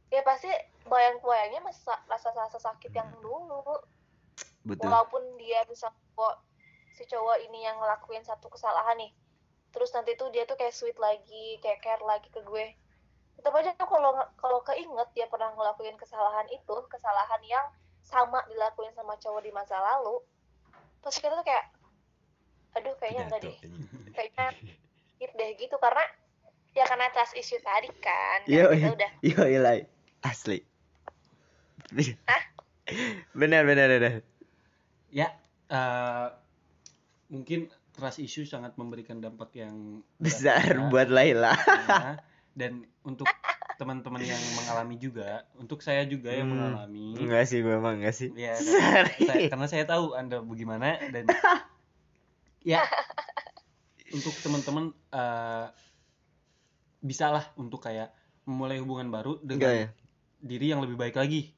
ya 0.08 0.24
pasti 0.24 0.48
bayang-bayangnya 0.88 1.60
masa 1.60 2.00
rasa-rasa 2.08 2.58
sakit 2.58 2.96
yang 2.96 3.12
dulu. 3.20 3.62
Betul. 4.64 4.88
Walaupun 4.88 5.36
dia 5.36 5.68
bisa 5.68 5.92
kok 6.16 6.36
si 6.96 7.04
cowok 7.08 7.44
ini 7.52 7.68
yang 7.68 7.76
ngelakuin 7.80 8.24
satu 8.24 8.48
kesalahan 8.48 8.96
nih 9.00 9.12
terus 9.72 9.90
nanti 9.96 10.20
tuh 10.20 10.28
dia 10.30 10.44
tuh 10.44 10.60
kayak 10.60 10.76
sweet 10.76 11.00
lagi 11.00 11.58
kayak 11.64 11.80
care 11.80 12.04
lagi 12.04 12.28
ke 12.28 12.44
gue 12.44 12.76
tetap 13.42 13.58
aja 13.58 13.74
kalau 13.74 14.14
kalau 14.38 14.62
keinget 14.62 15.10
dia 15.18 15.26
pernah 15.26 15.50
ngelakuin 15.58 15.98
kesalahan 15.98 16.46
itu 16.54 16.78
kesalahan 16.94 17.42
yang 17.50 17.66
sama 18.06 18.46
dilakuin 18.46 18.94
sama 18.94 19.18
cowok 19.18 19.42
di 19.42 19.50
masa 19.50 19.82
lalu 19.82 20.22
pasti 21.02 21.26
kita 21.26 21.34
tuh 21.34 21.46
kayak 21.50 21.66
aduh 22.78 22.94
kayaknya 23.02 23.22
enggak 23.26 23.42
deh 23.42 23.58
kayaknya 24.14 24.46
hit 25.18 25.32
deh 25.34 25.50
gitu 25.58 25.74
karena 25.82 26.06
ya 26.78 26.86
karena 26.86 27.10
trust 27.10 27.34
issue 27.34 27.58
tadi 27.66 27.90
kan 27.98 28.46
Yo, 28.46 28.70
kita 28.70 28.94
udah 28.94 29.12
yo, 29.26 29.42
ilai. 29.50 29.90
Asli. 30.22 30.62
benar, 33.40 33.66
benar, 33.66 33.90
benar. 33.90 34.14
Ya, 35.10 35.34
eh, 35.68 36.28
mungkin 37.34 37.74
trust 37.98 38.22
issue 38.22 38.46
sangat 38.46 38.78
memberikan 38.78 39.18
dampak 39.18 39.50
yang 39.58 40.06
Besar 40.22 40.78
buat 40.94 41.10
Laila. 41.10 41.58
Dan 42.54 42.84
untuk 43.02 43.28
teman-teman 43.76 44.22
yang 44.22 44.38
mengalami 44.54 44.96
juga, 44.96 45.48
untuk 45.58 45.82
saya 45.82 46.06
juga 46.06 46.30
yang 46.30 46.46
Hmm, 46.46 46.54
mengalami. 46.54 47.18
Enggak 47.18 47.50
sih, 47.50 47.66
gue 47.66 47.74
emang 47.74 47.98
enggak 47.98 48.14
sih. 48.14 48.30
Ya, 48.38 48.54
Sorry. 48.62 49.26
saya- 49.26 49.50
karena 49.50 49.68
saya 49.68 49.84
tahu 49.90 50.14
Anda 50.14 50.42
bagaimana 50.42 51.02
dan 51.10 51.26
ya 52.62 52.86
untuk 54.14 54.36
teman-teman 54.40 54.94
eh 55.10 55.68
bisalah 57.02 57.50
untuk 57.58 57.82
kayak 57.82 58.14
memulai 58.46 58.78
hubungan 58.78 59.10
baru 59.10 59.42
dengan 59.42 59.74
ya? 59.74 59.88
diri 60.38 60.70
yang 60.70 60.82
lebih 60.86 60.98
baik 60.98 61.18
lagi. 61.18 61.50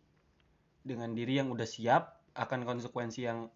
Dengan 0.84 1.12
diri 1.12 1.40
yang 1.40 1.52
udah 1.52 1.68
siap 1.68 2.24
akan 2.36 2.64
konsekuensi 2.64 3.24
yang 3.24 3.48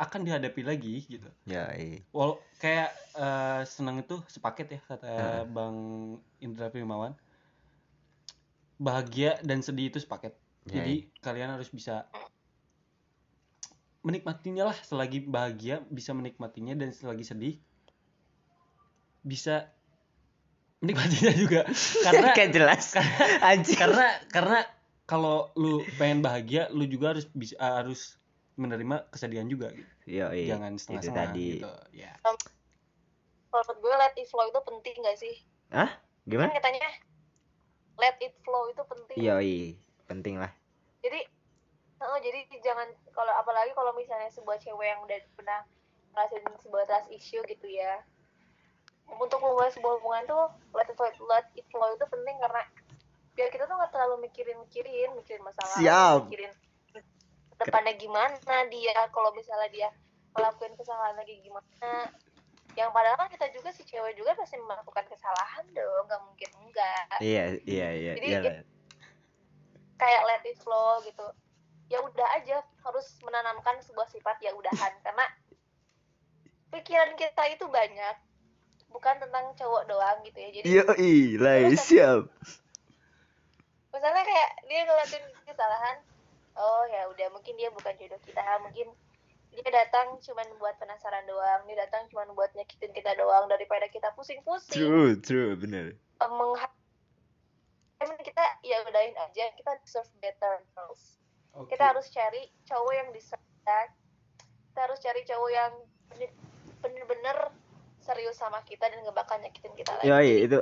akan 0.00 0.24
dihadapi 0.24 0.64
lagi 0.64 1.04
gitu. 1.04 1.28
Ya, 1.44 1.68
iya. 1.76 2.00
Wal 2.16 2.40
kayak 2.56 2.88
eh, 3.20 3.60
senang 3.68 4.00
itu 4.00 4.16
sepaket 4.32 4.66
ya 4.72 4.80
kata 4.88 5.04
Heeh. 5.04 5.42
Bang 5.52 5.76
Indra 6.40 6.72
Primawan. 6.72 7.12
Bahagia 8.80 9.36
dan 9.44 9.60
sedih 9.60 9.92
itu 9.92 10.00
sepaket. 10.00 10.32
Ya, 10.64 10.80
Jadi 10.80 11.12
kalian 11.20 11.52
harus 11.52 11.68
bisa 11.68 12.08
menikmatinya 14.00 14.72
lah 14.72 14.76
selagi 14.80 15.20
bahagia 15.28 15.84
bisa 15.92 16.16
menikmatinya 16.16 16.72
dan 16.72 16.88
selagi 16.88 17.20
sedih 17.20 17.54
bisa 19.20 19.68
menikmatinya 20.80 21.32
juga 21.36 21.60
karena 22.08 22.32
Kayak 22.32 22.50
jelas. 22.56 22.84
Anjir. 23.52 23.76
karena 23.76 24.08
karena 24.32 24.60
kalau 25.04 25.52
lu 25.60 25.84
pengen 26.00 26.24
bahagia 26.24 26.72
lu 26.72 26.88
juga 26.88 27.12
harus 27.12 27.28
bisa 27.36 27.60
harus 27.60 28.19
menerima 28.60 28.96
kesedihan 29.08 29.48
juga 29.48 29.72
gitu. 29.72 29.92
Yo, 30.04 30.26
iya. 30.36 30.54
jangan 30.54 30.76
itu 30.76 30.80
setengah-setengah 30.84 31.28
tadi. 31.32 31.48
gitu 31.56 31.72
ya 31.96 32.12
kalau 32.20 32.36
menurut 33.50 33.78
gue 33.82 33.94
let 33.98 34.14
it 34.14 34.26
flow 34.30 34.46
itu 34.46 34.60
penting 34.62 34.96
gak 35.02 35.18
sih 35.18 35.34
Hah? 35.72 35.90
kan 35.90 36.28
Gimana? 36.28 36.52
katanya 36.54 36.88
let 37.98 38.16
it 38.20 38.34
flow 38.44 38.68
itu 38.70 38.82
penting 38.86 39.18
Yo, 39.18 39.36
iya. 39.42 39.74
Penting 40.06 40.42
lah. 40.42 40.50
jadi 41.00 41.22
oh, 42.02 42.18
jadi 42.20 42.44
jangan 42.60 42.88
kalau 43.14 43.32
apalagi 43.38 43.72
kalau 43.72 43.94
misalnya 43.96 44.28
sebuah 44.34 44.58
cewek 44.60 44.86
yang 44.86 45.00
udah 45.06 45.18
pernah 45.38 45.60
ngerasain 46.12 46.42
sebuah 46.60 46.84
trust 46.90 47.08
issue 47.14 47.42
gitu 47.46 47.66
ya 47.70 48.02
untuk 49.06 49.42
memulai 49.42 49.70
sebuah 49.74 49.98
hubungan 49.98 50.22
tuh 50.26 50.44
let 50.74 50.86
it 50.86 50.94
flow, 50.94 51.10
let 51.30 51.46
it 51.58 51.66
flow 51.70 51.90
itu 51.94 52.04
penting 52.06 52.36
karena 52.38 52.62
biar 53.34 53.48
kita 53.50 53.64
tuh 53.66 53.74
nggak 53.78 53.90
terlalu 53.94 54.26
mikirin 54.26 54.58
mikirin 54.60 55.10
mikirin 55.16 55.42
masalah 55.42 55.78
Siap. 55.78 56.26
mikirin 56.26 56.52
depannya 57.60 57.94
gimana 58.00 58.56
dia 58.72 58.96
kalau 59.12 59.30
misalnya 59.36 59.68
dia 59.68 59.88
ngelakuin 60.32 60.72
kesalahan 60.80 61.14
lagi 61.20 61.36
gimana 61.44 62.08
yang 62.78 62.94
padahal 62.94 63.18
kan 63.18 63.28
kita 63.28 63.50
juga 63.52 63.74
si 63.74 63.82
cewek 63.84 64.14
juga 64.16 64.32
pasti 64.38 64.56
melakukan 64.56 65.04
kesalahan 65.10 65.66
dong 65.74 66.04
nggak 66.06 66.22
mungkin 66.24 66.50
enggak 66.64 67.18
Iya, 67.20 67.44
iya, 67.66 67.88
iya. 67.92 68.12
Jadi, 68.16 68.26
iya 68.30 68.38
ya- 68.40 68.44
lah. 68.46 68.62
kayak 70.00 70.22
let 70.24 70.42
it 70.48 70.56
flow 70.62 71.02
gitu 71.04 71.26
ya 71.90 71.98
udah 72.00 72.28
aja 72.38 72.62
harus 72.86 73.06
menanamkan 73.26 73.76
sebuah 73.84 74.08
sifat 74.08 74.38
ya 74.40 74.54
udahan 74.56 74.94
karena 75.04 75.26
pikiran 76.70 77.12
kita 77.18 77.42
itu 77.52 77.66
banyak 77.66 78.16
bukan 78.90 79.18
tentang 79.18 79.50
cowok 79.58 79.82
doang 79.90 80.18
gitu 80.24 80.38
ya 80.38 80.50
jadi 80.54 80.66
Yo, 80.66 80.84
iya, 80.98 81.74
siap. 81.74 82.22
misalnya 83.90 84.22
kayak 84.22 84.50
dia 84.70 84.80
ngelakuin 84.86 85.24
kesalahan 85.44 85.98
oh 86.54 86.82
ya 86.86 87.06
udah 87.06 87.28
mungkin 87.30 87.54
dia 87.54 87.70
bukan 87.70 87.94
jodoh 87.94 88.20
kita 88.20 88.42
mungkin 88.60 88.90
dia 89.50 89.66
datang 89.66 90.14
cuman 90.16 90.46
buat 90.56 90.78
penasaran 90.78 91.26
doang 91.26 91.66
dia 91.66 91.78
datang 91.80 92.06
cuman 92.06 92.30
buat 92.32 92.50
nyakitin 92.52 92.90
kita 92.90 93.14
doang 93.14 93.46
daripada 93.46 93.86
kita 93.86 94.14
pusing-pusing 94.14 94.74
True, 94.74 95.14
true, 95.16 95.54
bener. 95.54 95.98
mengha- 96.20 96.78
Emang 97.98 98.16
kita 98.18 98.40
ya 98.62 98.80
udahin 98.82 99.12
aja 99.12 99.44
kita 99.52 99.76
deserve 99.76 100.08
better 100.18 100.64
girls 100.72 101.20
Oke. 101.52 101.68
kita 101.68 101.92
harus 101.92 102.08
cari 102.08 102.48
cowok 102.64 102.92
yang 102.94 103.08
deserve 103.10 103.42
kita 103.42 103.78
kita 104.70 104.80
harus 104.80 104.98
cari 104.98 105.20
cowok 105.22 105.50
yang 105.50 105.72
bener- 106.08 106.36
bener-bener 106.80 107.36
serius 108.00 108.38
sama 108.38 108.64
kita 108.64 108.88
dan 108.88 109.04
gak 109.04 109.12
bakal 109.12 109.36
nyakitin 109.36 109.74
kita 109.76 109.92
lagi 109.92 110.08
Yo, 110.08 110.16
iya, 110.16 110.36
itu 110.40 110.58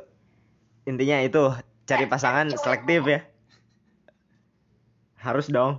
intinya 0.82 1.20
itu 1.20 1.42
cari 1.84 2.04
pasangan 2.04 2.50
selektif 2.50 3.04
ya. 3.04 3.20
Harus 5.28 5.46
dong. 5.46 5.76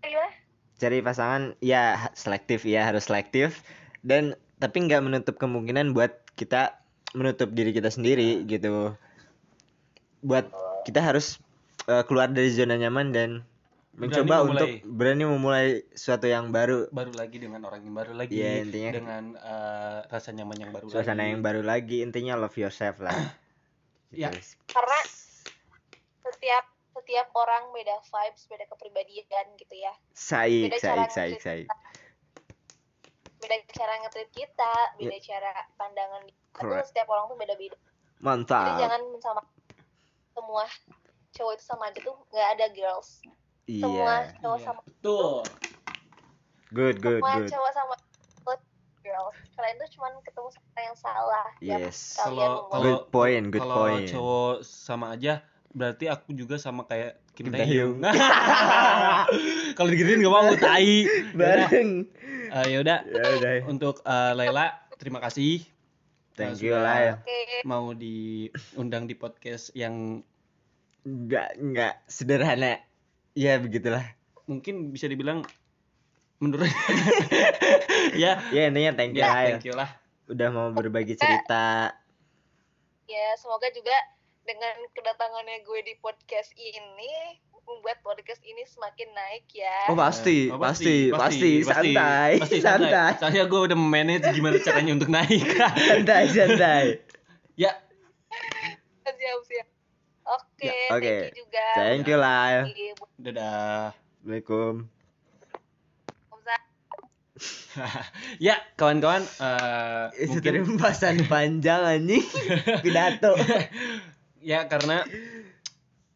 Gimana? 0.00 0.32
Cari 0.76 0.98
pasangan 1.00 1.42
ya 1.60 1.82
selektif 2.12 2.64
ya, 2.64 2.84
harus 2.84 3.04
selektif 3.04 3.60
dan 4.00 4.32
tapi 4.56 4.82
nggak 4.82 5.00
menutup 5.00 5.36
kemungkinan 5.36 5.92
buat 5.92 6.16
kita 6.32 6.80
menutup 7.12 7.48
diri 7.50 7.70
kita 7.70 7.88
sendiri 7.88 8.44
gitu. 8.44 8.96
Buat 10.20 10.48
kita 10.82 11.00
harus 11.02 11.36
eh, 11.84 12.02
keluar 12.02 12.28
dari 12.28 12.48
zona 12.50 12.74
nyaman 12.74 13.08
dan 13.10 13.30
Berani 13.92 14.12
mencoba 14.12 14.34
memulai. 14.38 14.52
untuk 14.52 14.68
berani 14.90 15.24
memulai 15.24 15.66
sesuatu 15.90 16.26
yang 16.26 16.48
baru, 16.50 16.88
baru 16.90 17.12
lagi 17.14 17.36
dengan 17.38 17.64
orang 17.64 17.80
yang 17.80 17.94
baru 17.94 18.12
lagi 18.12 18.32
Iya, 18.34 18.52
intinya- 18.60 18.92
dengan 18.92 19.22
eh, 19.34 19.98
rasa 20.06 20.28
nyaman 20.30 20.56
yang 20.58 20.70
baru 20.70 20.86
suasana 20.86 21.16
lagi. 21.18 21.30
yang 21.30 21.40
baru 21.40 21.62
lagi. 21.62 21.96
Intinya 22.02 22.36
love 22.36 22.52
yourself 22.54 22.96
lah. 22.98 23.16
Ya. 24.10 24.28
Gitu. 24.28 24.56
karena 24.66 24.95
setiap 27.06 27.30
orang 27.32 27.70
beda 27.70 28.02
vibes 28.02 28.42
beda 28.44 28.66
kepribadian 28.66 29.26
gitu 29.54 29.74
ya 29.76 29.94
Saik, 30.10 30.66
Beda 30.66 30.78
cara 30.82 31.06
saik, 31.06 31.38
saik, 31.38 31.38
saik. 31.38 31.66
beda 33.38 33.56
cara 33.70 33.92
nge-treat 34.02 34.30
kita 34.32 34.72
beda 34.98 35.18
cara 35.22 35.50
pandangan 35.76 36.22
kita 36.26 36.58
tuh 36.58 36.82
setiap 36.84 37.06
orang 37.06 37.24
tuh 37.26 37.38
beda-beda 37.38 37.78
jadi 37.78 38.18
Mantap. 38.18 38.74
jangan 38.74 39.00
sama 39.20 39.40
semua 40.32 40.64
cowok 41.30 41.52
itu 41.54 41.64
sama 41.64 41.84
aja 41.86 42.00
tuh 42.02 42.16
nggak 42.26 42.48
ada 42.58 42.66
girls 42.74 43.22
semua 43.68 44.26
Iya. 44.26 44.34
cowok 44.40 44.58
Iya, 44.58 44.64
sama 44.64 44.80
betul 44.82 45.34
Good, 46.68 46.96
good, 46.98 47.22
semua 47.22 47.34
good. 47.38 47.48
cowok 47.48 47.70
sama 47.70 47.94
girls 48.98 49.36
kalian 49.54 49.76
tuh 49.78 49.88
cuman 49.94 50.12
ketemu 50.20 50.48
sama 50.50 50.80
yang 50.82 50.96
salah 50.98 51.46
Yes. 51.60 52.18
kalian 52.18 52.34
Kalau- 52.50 52.66
kalau- 52.66 52.82
Good 52.82 53.02
point, 53.08 53.44
good 53.48 53.62
kalau 53.62 53.76
point. 53.78 54.08
cowok 54.08 54.54
sama 54.60 55.06
aja 55.14 55.34
berarti 55.76 56.08
aku 56.08 56.32
juga 56.32 56.56
sama 56.56 56.82
kayak 56.82 57.20
Kim 57.30 57.46
Kim 57.46 57.54
Taehyung. 57.54 58.00
Kalau 59.76 59.88
digituin 59.88 60.18
gak 60.18 60.32
mau 60.32 60.48
tai. 60.56 61.04
Bareng. 61.32 62.08
Eh, 62.46 62.64
ya 62.66 62.78
udah 62.78 62.98
Ya 63.04 63.22
udah. 63.36 63.52
untuk 63.66 64.00
eh, 64.00 64.32
Laila 64.32 64.72
terima 64.96 65.18
kasih 65.18 65.60
Thank 66.32 66.62
you 66.62 66.72
lah 66.72 66.96
ya. 66.96 67.14
oke 67.18 67.38
mau 67.62 67.90
diundang 67.90 69.04
di 69.04 69.12
podcast 69.12 69.72
yang 69.72 70.22
Enggak, 71.02 71.54
enggak 71.54 72.00
sederhana. 72.06 72.80
Ya 73.32 73.58
begitulah. 73.58 74.02
mungkin 74.44 74.88
bisa 74.88 75.04
dibilang 75.04 75.42
menurut 76.38 76.70
ya 78.16 78.38
Ya 78.48 78.62
intinya 78.64 78.94
thank 78.94 79.12
you 79.12 79.20
ya 79.20 79.26
lah 79.26 79.36
ya. 79.36 79.48
thank 79.52 79.64
you 79.64 79.74
lah 79.74 79.90
Udah 80.26 80.48
mau 80.48 80.70
berbagi 80.70 81.14
cerita. 81.14 81.92
ya 83.04 83.26
semoga 83.36 83.68
juga 83.70 83.94
dengan 84.46 84.74
kedatangannya 84.90 85.60
gue 85.60 85.80
di 85.82 85.94
podcast 85.98 86.54
ini 86.54 87.12
membuat 87.66 87.98
podcast 88.00 88.38
ini 88.40 88.62
semakin 88.62 89.10
naik 89.10 89.50
ya 89.50 89.90
Oh 89.90 89.98
pasti, 89.98 90.48
Oh, 90.48 90.56
pasti, 90.56 91.10
pasti, 91.10 91.50
santai, 91.60 92.38
pasti 92.38 92.58
santai, 92.62 93.18
Soalnya 93.18 93.44
gue 93.44 93.60
udah 93.66 93.74
manage 93.74 94.22
gimana 94.30 94.62
caranya 94.62 94.94
untuk 94.94 95.10
naik. 95.10 95.42
santai, 95.90 96.22
santai. 96.30 96.84
ya, 97.58 97.74
siap 99.02 99.16
siap 99.42 99.66
oke 100.24 100.62
Ya, 100.62 100.94
oke. 100.94 101.02
thank 101.02 101.26
you 101.26 101.34
juga 101.36 101.66
Thank 101.74 102.04
you 102.06 102.18
lah. 102.18 102.70
dadah. 103.18 103.90
Assalamualaikum. 104.22 104.74
Waalaikumsalam. 106.30 106.62
ya, 108.38 108.56
kawan-kawan, 108.74 109.22
eh, 109.22 110.04
Itu 110.16 110.38
mungkin 110.38 110.42
tadi 110.42 110.58
pembahasan 110.64 111.16
panjang 111.26 111.82
anjing. 111.82 112.24
Pidato. 112.84 113.34
ya 114.38 114.66
karena 114.66 115.02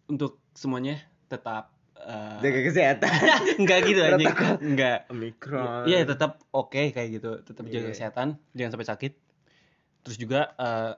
untuk 0.06 0.40
semuanya 0.52 0.98
tetap 1.26 1.70
eh, 1.96 2.38
Jaga 2.40 2.60
kesehatan. 2.64 3.10
enggak 3.60 3.78
gitu. 3.84 4.00
Protokol. 4.02 4.52
Enggak. 4.60 4.98
Omikron. 5.08 5.84
Iya, 5.86 6.04
tetap 6.04 6.40
oke 6.50 6.90
kayak 6.90 7.08
gitu. 7.12 7.30
Tetap 7.42 7.64
jaga 7.66 7.86
Iya. 7.86 7.92
kesehatan, 7.92 8.28
jangan 8.52 8.70
sampai 8.74 8.88
sakit. 8.88 9.12
Terus 10.02 10.16
juga 10.16 10.52
eh, 10.56 10.92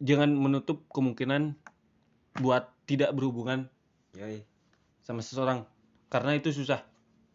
jangan 0.00 0.32
menutup 0.32 0.84
kemungkinan 0.90 1.56
buat 2.36 2.68
tidak 2.84 3.12
berhubungan 3.12 3.72
Yoi. 4.12 4.44
sama 5.00 5.20
seseorang 5.20 5.64
karena 6.06 6.36
itu 6.36 6.52
susah 6.52 6.84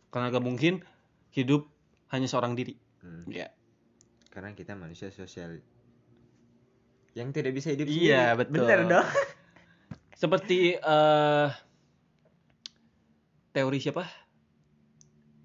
karena 0.08 0.30
gak 0.30 0.42
mungkin 0.42 0.86
hidup 1.30 1.66
hanya 2.08 2.26
seorang 2.26 2.54
diri 2.54 2.78
Hmm. 3.02 3.26
ya 3.28 3.50
Karena 4.30 4.54
kita 4.54 4.78
manusia 4.78 5.10
sosial 5.10 5.58
yang 7.13 7.30
tidak 7.30 7.52
bisa 7.52 7.69
hidup 7.69 7.86
Iya, 7.86 8.34
sendiri. 8.34 8.39
betul. 8.39 8.63
Bener 8.63 8.80
dong. 8.86 9.08
seperti 10.21 10.58
eh 10.76 11.47
teori 13.52 13.78
siapa 13.78 14.06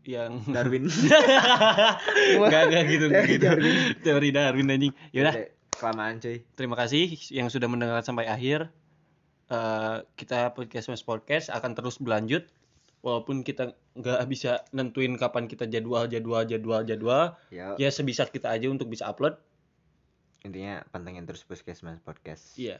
yang 0.06 0.38
Darwin. 0.54 0.86
Gak, 0.86 2.62
gak 2.70 2.84
gitu, 2.86 3.06
Teori 3.10 3.30
gitu. 3.32 3.42
Darwin. 3.42 3.74
Teori 3.98 4.28
Darwin 4.30 4.66
anjing. 4.70 4.92
Yaudah, 5.10 5.34
Udah, 5.34 5.50
Kelamaan 5.76 6.16
cuy. 6.18 6.40
terima 6.54 6.72
kasih 6.72 7.04
yang 7.28 7.50
sudah 7.50 7.66
mendengarkan 7.66 8.06
sampai 8.06 8.26
akhir. 8.26 8.70
Eh, 9.46 9.96
kita 10.14 10.54
podcast 10.54 10.86
Mas 10.88 11.02
Podcast 11.02 11.50
akan 11.50 11.74
terus 11.74 11.98
berlanjut 11.98 12.46
walaupun 12.98 13.42
kita 13.42 13.74
nggak 13.94 14.18
bisa 14.26 14.66
nentuin 14.70 15.14
kapan 15.14 15.46
kita 15.46 15.62
jadwal 15.64 16.10
jadwal 16.10 16.42
jadwal 16.42 16.82
jadwal 16.82 17.38
Yo, 17.54 17.78
ya 17.78 17.86
sebisa 17.86 18.26
kita 18.26 18.50
aja 18.50 18.66
untuk 18.66 18.90
bisa 18.90 19.06
upload 19.06 19.38
intinya 20.46 20.86
pantengin 20.94 21.26
terus 21.26 21.42
Puskesmas 21.42 21.98
Podcast. 22.00 22.54
iya 22.56 22.78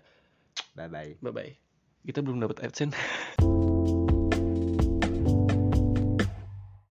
Bye 0.73 0.89
bye. 0.89 1.13
bye 1.21 1.35
bye 1.35 1.53
kita 2.07 2.23
belum 2.23 2.39
dapat 2.39 2.63
adsense 2.63 2.95